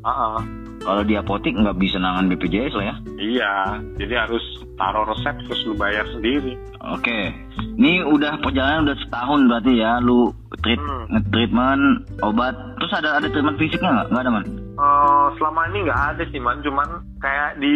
Ah, 0.00 0.10
ah. 0.10 0.36
Kalau 0.86 1.02
di 1.02 1.14
apotek 1.14 1.50
nggak 1.52 1.76
bisa 1.76 1.98
nangan 1.98 2.30
BPJS 2.30 2.72
lah 2.72 2.86
ya. 2.86 2.96
iya 3.18 3.52
jadi 3.96 4.22
harus 4.22 4.44
taruh 4.74 5.02
resep 5.04 5.34
terus 5.42 5.60
lu 5.64 5.74
bayar 5.74 6.06
sendiri 6.08 6.54
Oke, 6.86 7.34
ini 7.74 7.98
udah 8.00 8.38
perjalanan 8.38 8.86
udah 8.86 8.96
setahun 8.96 9.40
berarti 9.44 9.72
ya, 9.74 9.98
lu 9.98 10.30
treat 10.56 10.78
Hmm. 10.78 11.10
nge-treatment, 11.10 11.82
obat, 12.20 12.54
terus 12.78 12.94
ada 12.94 13.18
ada 13.18 13.26
treatment 13.26 13.58
fisiknya 13.58 13.90
nggak? 13.90 14.06
Nggak 14.08 14.22
ada 14.22 14.30
man? 14.30 14.44
Eh, 14.76 15.26
selama 15.34 15.60
ini 15.66 15.78
nggak 15.82 16.02
ada 16.06 16.22
sih 16.24 16.38
man 16.38 16.62
cuman 16.62 16.88
kayak 17.18 17.58
di 17.58 17.74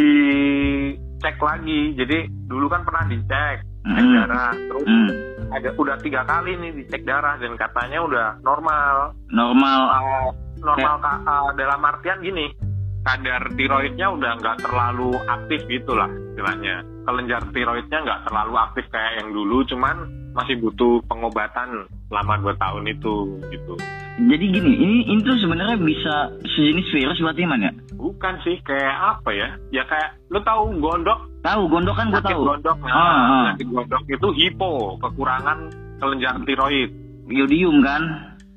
cek 1.19 1.37
lagi 1.39 1.81
jadi 1.95 2.19
dulu 2.47 2.67
kan 2.67 2.83
pernah 2.83 3.05
dicek 3.05 3.57
cek 3.83 3.99
Hmm. 3.99 4.15
darah 4.15 4.53
terus 4.53 4.85
Hmm. 4.85 5.09
ada 5.51 5.69
udah 5.75 5.97
tiga 5.99 6.21
kali 6.23 6.53
nih 6.55 6.71
dicek 6.77 7.03
darah 7.03 7.35
dan 7.37 7.57
katanya 7.57 7.99
udah 8.01 8.27
normal 8.41 9.17
Normal. 9.27 9.81
Uh, 9.91 10.29
normal 10.61 10.95
ka- 11.01 11.23
uh, 11.25 11.51
dalam 11.55 11.81
artian 11.83 12.21
gini 12.21 12.53
kadar 13.01 13.43
tiroidnya 13.55 14.07
udah 14.11 14.33
nggak 14.37 14.57
terlalu 14.61 15.11
aktif 15.27 15.61
gitu 15.67 15.93
lah 15.93 16.09
istilahnya 16.33 16.75
kelenjar 17.03 17.43
tiroidnya 17.51 17.99
nggak 17.99 18.21
terlalu 18.25 18.55
aktif 18.61 18.85
kayak 18.89 19.13
yang 19.19 19.29
dulu 19.31 19.65
cuman 19.65 19.97
masih 20.31 20.55
butuh 20.59 21.03
pengobatan 21.05 21.69
selama 22.07 22.39
dua 22.39 22.55
tahun 22.57 22.87
itu 22.89 23.15
gitu 23.51 23.75
Jadi 24.21 24.53
gini, 24.53 24.73
ini 25.09 25.25
tuh 25.25 25.33
sebenarnya 25.39 25.81
bisa 25.81 26.29
sejenis 26.45 26.93
virus 26.93 27.19
berarti 27.19 27.43
man 27.43 27.63
ya? 27.63 27.73
bukan 27.97 28.37
sih 28.43 28.61
kayak 28.61 28.93
apa 29.17 29.31
ya 29.33 29.49
ya 29.71 29.83
kayak 29.83 30.21
lu 30.29 30.39
tahu 30.41 30.77
gondok 30.77 31.19
Tahu, 31.41 31.63
gondok 31.67 31.97
kan 31.97 32.13
gue 32.13 32.21
tahu. 32.21 32.45
gondok 32.45 32.77
nah, 32.85 32.93
Ah, 32.93 33.01
ah. 33.01 33.45
sakit 33.51 33.69
gondok 33.73 34.03
itu 34.07 34.29
hipo 34.37 34.71
kekurangan 35.01 35.59
kelenjar 35.97 36.37
tiroid 36.45 36.93
Iodium 37.27 37.81
kan? 37.81 38.03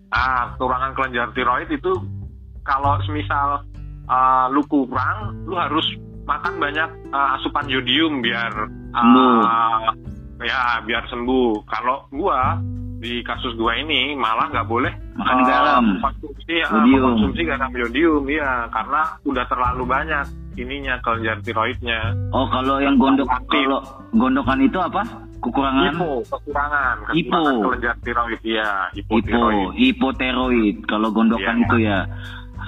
Ah, 0.09 0.51
kekurangan 0.53 0.91
kelenjar 0.93 1.27
tiroid 1.31 1.69
itu 1.69 1.91
kalau 2.61 2.99
semisal 3.03 3.63
uh, 4.05 4.45
lu 4.49 4.61
kurang, 4.65 5.45
lu 5.45 5.55
harus 5.55 5.85
makan 6.23 6.55
banyak 6.55 6.89
uh, 7.09 7.35
asupan 7.35 7.67
yodium 7.67 8.19
biar 8.19 8.51
uh, 8.65 8.95
Sembuh. 8.95 9.37
ya 10.41 10.79
biar 10.81 11.03
sembuh. 11.07 11.63
Kalau 11.65 12.07
gua 12.09 12.59
di 12.97 13.19
kasus 13.21 13.51
gua 13.53 13.75
ini 13.75 14.15
malah 14.15 14.47
nggak 14.47 14.63
boleh 14.65 14.93
Makan 15.13 15.37
uh, 15.37 15.45
garam. 15.45 15.83
konsumsi 15.99 16.55
uh, 16.61 16.71
Yodium. 16.79 17.03
konsumsi 17.03 17.41
garam 17.43 17.71
yodium 17.71 18.23
ya 18.25 18.65
karena 18.69 19.01
udah 19.23 19.45
terlalu 19.45 19.83
banyak 19.83 20.25
ininya 20.53 20.95
kelenjar 21.01 21.41
tiroidnya. 21.41 22.13
Oh, 22.29 22.45
kalau 22.47 22.77
yang 22.77 22.95
gondok 22.95 23.27
kalau 23.47 23.81
gondokan 24.13 24.61
itu 24.61 24.77
apa? 24.77 25.03
Kekurangan 25.43 25.91
Hipo, 25.91 26.23
kekurangan, 26.23 26.95
Hipo. 27.11 27.41
kelenjar 27.67 27.95
tiroid 27.99 28.39
ya, 28.47 28.87
hipo, 28.95 29.19
hipotiroid. 29.19 29.67
hipoteroid. 29.75 30.75
Kalau 30.87 31.11
gondokan 31.11 31.55
Iya. 31.57 31.63
itu 31.67 31.77
ya. 31.83 31.99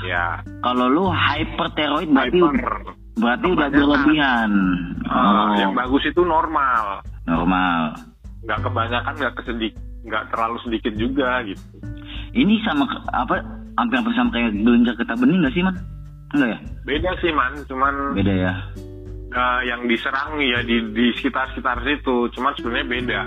Ya, 0.06 0.28
Kalau 0.62 0.86
lu 0.86 1.06
hyperteroid 1.08 2.08
berarti 2.08 2.38
hyper. 2.38 2.74
berarti 3.16 3.48
udah 3.48 3.68
berlebihan. 3.70 4.52
Ah, 5.04 5.16
Oh, 5.16 5.50
yang 5.56 5.74
bagus 5.74 6.04
itu 6.04 6.22
normal. 6.22 7.02
normal. 7.26 7.98
nggak 8.42 8.62
kebanyakan 8.62 9.14
nggak 9.16 9.36
kesedik 9.36 9.74
nggak 10.04 10.30
terlalu 10.30 10.62
sedikit 10.62 10.94
juga 10.94 11.42
gitu 11.42 11.66
Ini 12.32 12.62
sama 12.62 12.86
apa 13.10 13.42
hampir-hampir 13.76 14.14
sama 14.14 14.30
kayak 14.30 14.54
gelenjar 14.56 14.94
getah 14.96 15.18
bening 15.18 15.42
nggak 15.42 15.50
sih 15.52 15.64
man? 15.64 15.74
Enggak 16.30 16.50
ya? 16.52 16.60
Beda 16.84 17.12
sih 17.18 17.32
man, 17.32 17.54
cuman 17.66 17.94
Beda 18.14 18.30
ya. 18.32 18.54
eh, 19.32 19.60
yang 19.66 19.82
diserang 19.84 20.38
ya 20.38 20.62
di 20.62 20.78
di 20.92 21.10
sekitar 21.14 21.50
sekitar 21.52 21.82
situ, 21.82 22.30
cuman 22.32 22.54
sebenarnya 22.54 22.86
beda. 22.88 23.22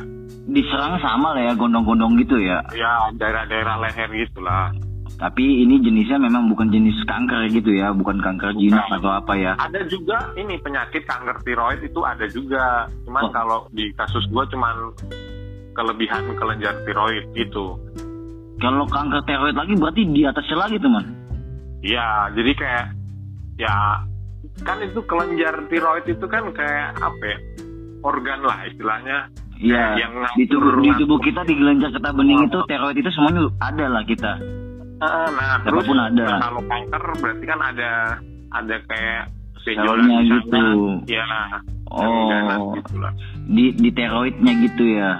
Diserang 0.46 0.96
sama 0.98 1.34
lah 1.34 1.42
ya, 1.42 1.52
gondong-gondong 1.52 2.14
gitu 2.18 2.38
ya. 2.38 2.62
Ya 2.72 2.92
daerah-daerah 3.12 3.74
leher 3.80 4.08
gitulah. 4.14 4.70
Tapi 5.18 5.66
ini 5.66 5.83
jenisnya 5.83 6.14
memang 6.22 6.46
bukan 6.46 6.70
jenis 6.70 6.94
kanker 7.02 7.50
gitu 7.50 7.74
ya, 7.74 7.90
bukan 7.90 8.22
kanker 8.22 8.54
jinak 8.54 8.87
Bukan. 8.87 8.98
atau 9.02 9.11
apa 9.18 9.33
ya. 9.35 9.52
Ada 9.59 9.83
juga 9.90 10.31
ini 10.38 10.54
penyakit 10.62 11.02
kanker 11.11 11.42
tiroid 11.42 11.83
itu 11.83 12.07
ada 12.07 12.22
juga, 12.31 12.87
cuman 13.02 13.22
Oh. 13.26 13.33
kalau 13.35 13.59
di 13.74 13.90
kasus 13.98 14.22
gua 14.31 14.46
cuman 14.46 14.94
kelebihan 15.74 16.22
kelenjar 16.38 16.70
tiroid 16.87 17.26
gitu. 17.35 17.74
Kalau 18.62 18.87
kanker 18.87 19.26
tiroid 19.26 19.59
lagi 19.59 19.74
berarti 19.74 20.02
di 20.07 20.22
atasnya 20.22 20.54
lagi 20.54 20.78
tuh 20.78 20.90
man. 20.90 21.07
Iya, 21.83 22.31
jadi 22.38 22.50
kayak 22.54 22.87
ya 23.59 23.74
kan 24.62 24.78
itu 24.87 25.02
kelenjar 25.02 25.66
tiroid 25.66 26.07
itu 26.07 26.26
kan 26.31 26.46
kayak 26.54 26.94
apa 26.94 27.24
ya? 27.26 27.38
Organ 28.07 28.46
lah 28.46 28.62
istilahnya. 28.70 29.26
Iya. 29.59 29.98
Yang 29.98 30.12
Di 30.38 30.44
tubuh, 30.46 30.78
di 30.78 30.90
tubuh 30.94 31.18
kita 31.18 31.42
di 31.42 31.59
kelenjar 31.59 31.90
getah 31.90 32.14
bening 32.14 32.46
itu 32.46 32.59
tiroid 32.70 32.94
itu 32.94 33.11
semuanya 33.11 33.50
ada 33.59 33.85
lah 33.90 34.07
kita. 34.07 34.38
Ah, 34.98 35.30
Nah, 35.30 35.62
terus 35.62 35.87
ada. 35.87 36.24
nah, 36.26 36.38
kalau 36.42 36.62
kanker 36.66 37.02
berarti 37.22 37.44
kan 37.46 37.61
ada 37.62 37.90
ada 38.50 38.76
kayak 38.90 39.22
Selnya 39.62 40.18
gitu. 40.24 40.64
Iya. 41.06 41.24
Oh. 41.88 42.28
ganas 42.30 42.61
gitu 42.80 42.94
lah. 43.00 43.12
Di 43.48 43.64
di 43.76 43.90
tiroidnya 43.92 44.52
gitu 44.64 44.84
ya. 44.96 45.12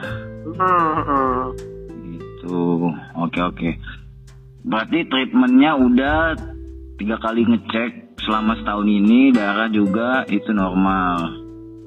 Hmm, 0.57 0.97
hmm. 1.05 1.41
Gitu. 2.17 2.61
Oke 3.19 3.41
oke. 3.45 3.71
Berarti 4.65 5.05
treatmentnya 5.09 5.77
udah 5.77 6.17
tiga 6.97 7.17
kali 7.21 7.45
ngecek 7.45 8.21
selama 8.25 8.57
setahun 8.59 8.89
ini 8.89 9.33
darah 9.33 9.69
juga 9.69 10.25
itu 10.29 10.51
normal. 10.53 11.19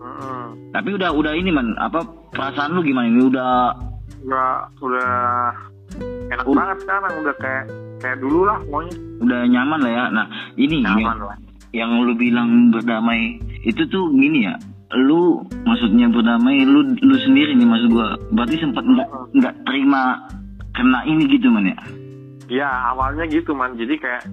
Hmm. 0.01 0.45
Tapi 0.71 0.89
udah 0.95 1.11
udah 1.13 1.33
ini 1.35 1.49
man 1.49 1.73
apa 1.77 2.01
perasaan 2.31 2.77
lu 2.77 2.81
gimana 2.85 3.09
ini 3.09 3.21
udah 3.25 3.53
Udah, 4.21 4.69
udah 4.85 5.09
enak 6.31 6.45
Uh. 6.47 6.55
banget 6.55 6.77
sekarang 6.87 7.13
udah 7.19 7.35
kayak 7.37 7.65
kayak 7.99 8.17
dulu 8.23 8.39
lah 8.47 8.57
pokoknya 8.65 8.93
udah 9.21 9.39
nyaman 9.51 9.79
lah 9.83 9.91
ya. 9.91 10.05
Nah 10.09 10.25
ini 10.55 10.75
nyaman 10.81 10.99
yang, 11.03 11.19
lah. 11.21 11.37
yang 11.75 11.91
lu 12.01 12.13
bilang 12.15 12.71
berdamai 12.71 13.37
itu 13.61 13.83
tuh 13.91 14.09
gini 14.15 14.47
ya. 14.47 14.55
Lu 14.91 15.43
maksudnya 15.67 16.07
berdamai 16.09 16.65
lu 16.65 16.83
lu 16.99 17.15
sendiri 17.21 17.55
nih 17.55 17.67
maksud 17.67 17.89
gua. 17.93 18.15
Berarti 18.33 18.55
sempat 18.57 18.83
nggak 18.83 19.09
nggak 19.37 19.55
terima 19.67 20.23
kena 20.71 21.03
ini 21.05 21.27
gitu 21.29 21.51
man 21.51 21.67
ya. 21.69 21.77
Iya 22.51 22.67
awalnya 22.91 23.27
gitu 23.31 23.55
man 23.55 23.79
jadi 23.79 23.95
kayak 23.95 24.23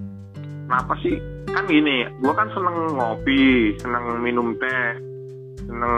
kenapa 0.67 0.93
sih 0.99 1.15
kan 1.49 1.63
gini 1.65 2.03
gua 2.19 2.35
kan 2.35 2.47
seneng 2.51 2.77
ngopi 2.93 3.73
seneng 3.79 4.19
minum 4.19 4.51
teh 4.59 4.83
seneng 5.63 5.95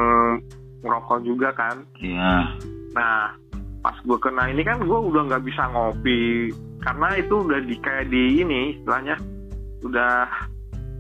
ngerokok 0.81 1.19
juga 1.25 1.49
kan 1.53 1.81
Iya. 1.97 2.57
nah 2.93 3.33
pas 3.81 3.97
gue 3.97 4.17
kena 4.17 4.45
ini 4.47 4.61
kan 4.61 4.77
gue 4.79 4.99
udah 5.01 5.21
nggak 5.25 5.43
bisa 5.43 5.65
ngopi. 5.67 6.53
Karena 6.79 7.13
itu 7.13 7.35
udah 7.41 7.59
di 7.59 7.75
kayak 7.77 8.09
di 8.09 8.41
ini 8.41 8.61
istilahnya 8.75 9.17
udah 9.81 10.25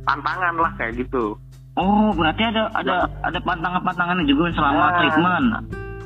tantangan 0.03 0.55
lah 0.57 0.71
kayak 0.75 0.97
gitu. 0.97 1.37
Oh 1.73 2.11
berarti 2.11 2.43
ada 2.43 2.67
ada 2.73 3.07
ada 3.23 3.39
pantangan-pantangannya 3.39 4.25
juga 4.25 4.51
selama 4.51 4.81
Ah. 4.83 4.93
treatment. 4.97 5.47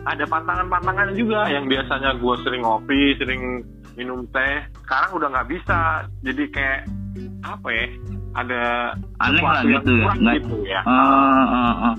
ada 0.06 0.22
pantangan-pantangan 0.30 1.18
juga 1.18 1.50
yang 1.50 1.66
biasanya 1.66 2.14
gue 2.14 2.36
sering 2.46 2.62
ngopi 2.62 3.18
sering 3.18 3.66
minum 3.96 4.22
teh. 4.30 4.62
Sekarang 4.86 5.18
udah 5.18 5.34
nggak 5.34 5.50
bisa. 5.50 6.06
Jadi 6.22 6.44
kayak 6.54 6.86
apa 7.42 7.68
ya 7.68 7.86
ada 8.36 8.62
Aneh 9.18 9.42
lah 9.42 9.64
gitu 9.64 9.92
ya, 9.96 10.12
nggak- 10.14 10.36
gitu 10.38 10.58
ya. 10.62 10.82
Ah, 10.86 11.42
ah, 11.42 11.76
ah. 11.90 11.96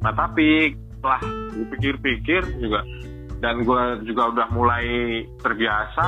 nah 0.00 0.12
tapi 0.16 0.72
setelah 0.72 1.20
gue 1.52 1.66
pikir-pikir 1.76 2.40
juga 2.56 2.80
dan 3.40 3.64
gue 3.64 3.82
juga 4.04 4.22
udah 4.36 4.46
mulai 4.52 4.84
terbiasa 5.40 6.06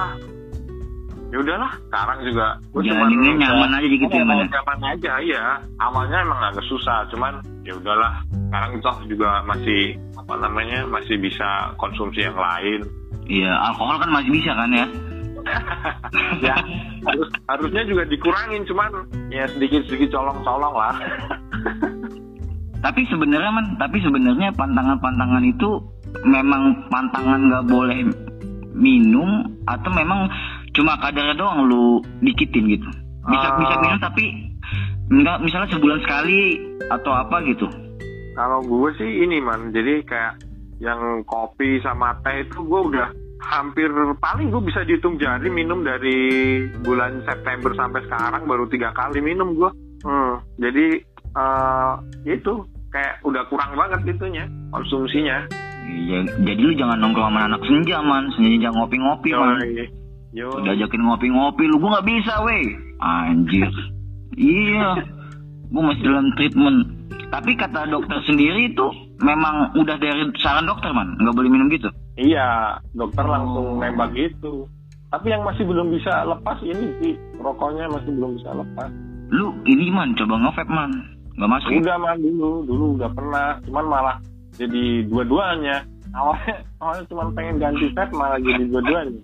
ya 1.33 1.37
udahlah 1.40 1.73
sekarang 1.88 2.18
juga 2.29 2.47
gue 2.77 2.83
Jalaninnya 2.92 3.33
nyaman 3.40 3.73
aja 3.81 3.87
gitu 3.88 4.05
ya, 4.05 4.25
Man, 4.29 4.37
ya? 4.37 4.47
nyaman 4.53 4.81
aja 4.85 5.12
iya 5.25 5.45
awalnya 5.81 6.18
emang 6.21 6.40
agak 6.53 6.64
susah 6.68 7.09
cuman 7.09 7.40
ya 7.64 7.73
udahlah 7.73 8.21
sekarang 8.53 8.73
toh 8.85 8.97
juga 9.09 9.40
masih 9.49 9.97
apa 10.21 10.35
namanya 10.45 10.85
masih 10.92 11.16
bisa 11.16 11.73
konsumsi 11.81 12.29
yang 12.29 12.37
lain 12.37 12.85
Iya, 13.23 13.55
alkohol 13.71 14.03
kan 14.03 14.11
masih 14.11 14.35
bisa 14.35 14.51
kan 14.51 14.71
ya? 14.75 14.87
ya 16.53 16.57
harus 17.07 17.29
harusnya 17.49 17.83
juga 17.87 18.03
dikurangin 18.07 18.62
cuman 18.66 18.90
ya 19.31 19.47
sedikit 19.47 19.87
sedikit 19.88 20.18
colong-colong 20.18 20.75
lah 20.75 20.95
Tapi 22.83 23.07
sebenarnya 23.07 23.51
man, 23.55 23.79
tapi 23.79 24.03
sebenarnya 24.03 24.51
pantangan-pantangan 24.59 25.47
itu 25.47 25.79
memang 26.25 26.88
pantangan 26.92 27.40
nggak 27.48 27.66
boleh 27.68 27.98
minum 28.72 29.44
atau 29.68 29.90
memang 29.92 30.29
cuma 30.72 30.96
kadarnya 31.01 31.37
doang 31.37 31.68
lu 31.68 32.01
dikitin 32.25 32.68
gitu. 32.72 32.88
Bisa 33.29 33.48
Ah. 33.53 33.59
bisa 33.61 33.75
minum 33.81 33.98
tapi 34.01 34.25
nggak 35.12 35.38
misalnya 35.44 35.68
sebulan 35.77 36.01
sekali 36.05 36.40
atau 36.88 37.12
apa 37.12 37.37
gitu. 37.44 37.68
Kalau 38.33 38.64
gue 38.64 38.88
sih 38.96 39.29
ini 39.29 39.44
man, 39.44 39.77
jadi 39.77 40.01
kayak 40.09 40.35
yang 40.81 41.20
kopi 41.29 41.79
sama 41.85 42.16
teh 42.25 42.48
itu 42.48 42.64
gue 42.64 42.81
udah 42.90 43.12
hampir 43.42 43.90
paling 44.22 44.48
gue 44.48 44.62
bisa 44.64 44.87
dihitung 44.88 45.20
jari 45.20 45.53
minum 45.53 45.85
dari 45.85 46.62
bulan 46.81 47.20
September 47.29 47.75
sampai 47.77 48.01
sekarang 48.09 48.48
baru 48.48 48.64
tiga 48.72 48.94
kali 48.96 49.20
minum 49.20 49.53
gue. 49.53 49.70
Hmm, 50.03 50.40
jadi 50.59 50.98
eh 51.33 51.92
itu 52.25 52.64
kayak 52.88 53.20
udah 53.25 53.44
kurang 53.53 53.77
banget 53.77 54.16
itunya 54.16 54.48
konsumsinya. 54.72 55.44
Iya, 55.83 56.18
jadi 56.45 56.61
lu 56.62 56.73
jangan 56.79 56.99
nongkrong 57.03 57.31
sama 57.33 57.40
anak 57.51 57.62
senja 57.66 57.99
man, 58.01 58.31
senja 58.37 58.68
jangan 58.68 58.87
ngopi-ngopi 58.87 59.31
man. 59.35 59.59
Yoi. 59.61 59.87
Yoi. 60.33 60.59
Udah 60.62 60.73
ajakin 60.73 61.03
ngopi-ngopi 61.05 61.64
lu, 61.68 61.77
gua 61.83 61.99
nggak 61.99 62.09
bisa 62.09 62.35
weh. 62.47 62.66
Anjir. 63.03 63.68
iya, 64.38 64.97
gua 65.68 65.83
masih 65.92 66.05
dalam 66.07 66.33
treatment. 66.38 66.79
Tapi 67.33 67.57
kata 67.57 67.88
dokter 67.88 68.21
sendiri 68.29 68.73
itu 68.73 68.87
memang 69.25 69.73
udah 69.77 69.97
dari 69.97 70.29
saran 70.40 70.68
dokter 70.68 70.92
man, 70.92 71.16
nggak 71.16 71.35
boleh 71.37 71.51
minum 71.51 71.68
gitu. 71.73 71.88
Iya, 72.21 72.77
dokter 72.92 73.25
langsung 73.25 73.77
Oh. 73.77 73.81
nembak 73.81 74.12
gitu. 74.12 74.68
Tapi 75.12 75.29
yang 75.29 75.45
masih 75.45 75.68
belum 75.68 75.92
bisa 75.92 76.25
lepas 76.25 76.57
ini 76.64 76.88
sih 77.01 77.12
rokoknya 77.37 77.85
masih 77.88 78.16
belum 78.16 78.37
bisa 78.40 78.53
lepas. 78.57 78.88
Lu 79.33 79.53
ini 79.68 79.92
man, 79.92 80.16
coba 80.16 80.40
nge 80.40 80.64
man, 80.68 80.92
nggak 81.37 81.51
masuk. 81.53 81.68
Udah 81.73 81.97
mah 82.01 82.16
dulu, 82.16 82.64
dulu 82.64 82.85
udah 83.01 83.11
pernah, 83.12 83.61
cuman 83.64 83.85
malah 83.88 84.16
jadi 84.57 85.07
dua-duanya. 85.09 85.87
Awalnya, 86.12 86.61
awalnya 86.77 87.05
cuma 87.09 87.25
pengen 87.33 87.57
ganti 87.57 87.88
vape 87.97 88.12
malah 88.12 88.37
jadi 88.37 88.69
dua-duanya. 88.69 89.21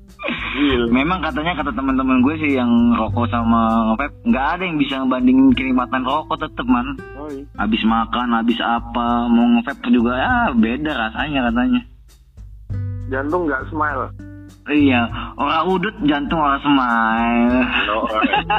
Memang 0.88 1.20
katanya 1.20 1.52
kata 1.60 1.76
teman-teman 1.76 2.24
gue 2.24 2.34
sih 2.40 2.56
yang 2.56 2.96
rokok 2.96 3.28
sama 3.28 3.92
nge 3.92 4.08
nggak 4.24 4.46
ada 4.56 4.62
yang 4.64 4.80
bisa 4.80 4.94
ngebandingin 5.04 5.52
kenikmatan 5.52 6.00
rokok 6.00 6.40
tetep 6.40 6.64
man. 6.64 6.96
Oi. 7.20 7.44
Habis 7.60 7.82
makan, 7.84 8.32
habis 8.40 8.56
apa, 8.64 9.28
mau 9.28 9.46
nge 9.60 9.76
juga 9.92 10.16
ya 10.16 10.32
beda 10.56 10.92
rasanya 10.96 11.52
katanya. 11.52 11.80
Jantung 13.12 13.44
nggak 13.44 13.68
smile. 13.68 14.08
Iya, 14.68 15.00
orang 15.40 15.64
udut 15.64 15.96
jantung 16.04 16.44
orang. 16.44 16.60
No, 17.88 18.04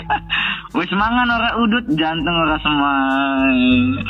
Wis 0.78 0.90
mangan 0.94 1.30
ora 1.30 1.50
udut 1.62 1.86
jantung 1.94 2.34
ora 2.34 2.58
smile. 2.62 4.02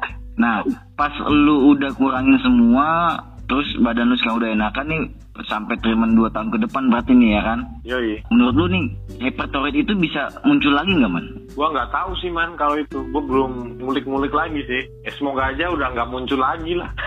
nah, 0.38 0.62
pas 0.94 1.12
lu 1.26 1.74
udah 1.74 1.90
kurangin 1.92 2.38
semua, 2.40 3.18
terus 3.44 3.66
badan 3.78 4.08
lu 4.08 4.16
sekarang 4.16 4.38
udah 4.38 4.50
enakan 4.54 4.86
nih 4.86 5.02
sampai 5.38 5.78
treatment 5.78 6.18
2 6.18 6.34
tahun 6.34 6.50
ke 6.50 6.58
depan 6.66 6.90
berarti 6.90 7.12
nih 7.14 7.30
ya 7.30 7.42
kan? 7.44 7.58
Yoi. 7.86 8.18
Menurut 8.30 8.54
lu 8.54 8.66
nih, 8.68 8.84
hyperthyroid 9.18 9.76
itu 9.76 9.92
bisa 9.94 10.26
muncul 10.42 10.74
lagi 10.74 10.90
nggak 10.90 11.10
man? 11.10 11.26
Gua 11.54 11.70
nggak 11.70 11.90
tahu 11.90 12.10
sih 12.18 12.26
man 12.28 12.58
kalau 12.58 12.74
itu. 12.74 12.98
Gua 13.10 13.22
belum 13.22 13.78
ngulik-ngulik 13.78 14.30
lagi 14.30 14.62
sih. 14.62 14.82
Ya 15.02 15.10
semoga 15.14 15.50
aja 15.50 15.70
udah 15.70 15.94
nggak 15.94 16.10
muncul 16.10 16.38
lagi 16.38 16.74
lah. 16.74 16.90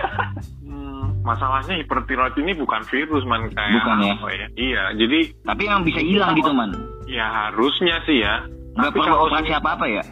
Hmm, 0.62 1.20
masalahnya 1.28 1.84
hipertiroid 1.84 2.32
ini 2.40 2.56
bukan 2.56 2.80
virus 2.88 3.28
man 3.28 3.52
kayak 3.52 3.76
Bukan 3.84 3.98
ya? 4.00 4.14
apa 4.16 4.28
ya? 4.32 4.48
Iya, 4.56 4.84
jadi 4.96 5.20
Tapi 5.44 5.64
yang 5.68 5.84
bisa 5.84 6.00
hilang 6.00 6.32
gitu 6.32 6.56
man? 6.56 6.72
ya 7.12 7.28
harusnya 7.28 8.00
sih 8.08 8.24
ya. 8.24 8.48
Nggak 8.80 8.96
perlu 8.96 9.16
operasi 9.28 9.52
apa-apa 9.52 9.86
ya? 9.92 10.04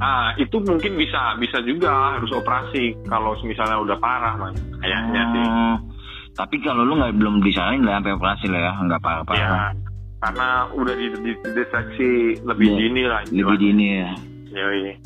ah 0.00 0.36
itu 0.36 0.60
mungkin 0.60 0.96
bisa 1.00 1.36
bisa 1.40 1.58
juga 1.64 2.18
harus 2.18 2.28
operasi 2.32 2.92
kalau 3.08 3.32
misalnya 3.42 3.80
udah 3.80 3.96
parah 3.96 4.34
man. 4.36 4.52
kayaknya 4.82 5.22
hmm, 5.24 5.32
sih 5.32 5.46
ah, 5.46 5.76
tapi 6.36 6.56
kalau 6.60 6.84
lu 6.84 7.00
nggak 7.00 7.16
belum 7.16 7.40
disalahin 7.40 7.82
lah 7.86 7.98
sampai 8.00 8.12
operasi 8.12 8.46
lah 8.52 8.60
ya 8.60 8.72
nggak 8.76 9.02
parah 9.02 9.24
parah 9.24 9.40
ya, 9.40 9.72
karena 10.20 10.48
udah 10.76 10.94
dideteksi 10.96 12.40
lebih 12.44 12.68
ya, 12.72 12.76
dini 12.76 13.02
lah 13.08 13.20
lebih 13.32 13.58
dini 13.60 13.86
ya. 14.04 14.10
Yoi. 14.56 14.96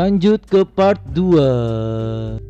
lanjut 0.00 0.40
ke 0.48 0.64
part 0.64 1.00
2 1.12 2.48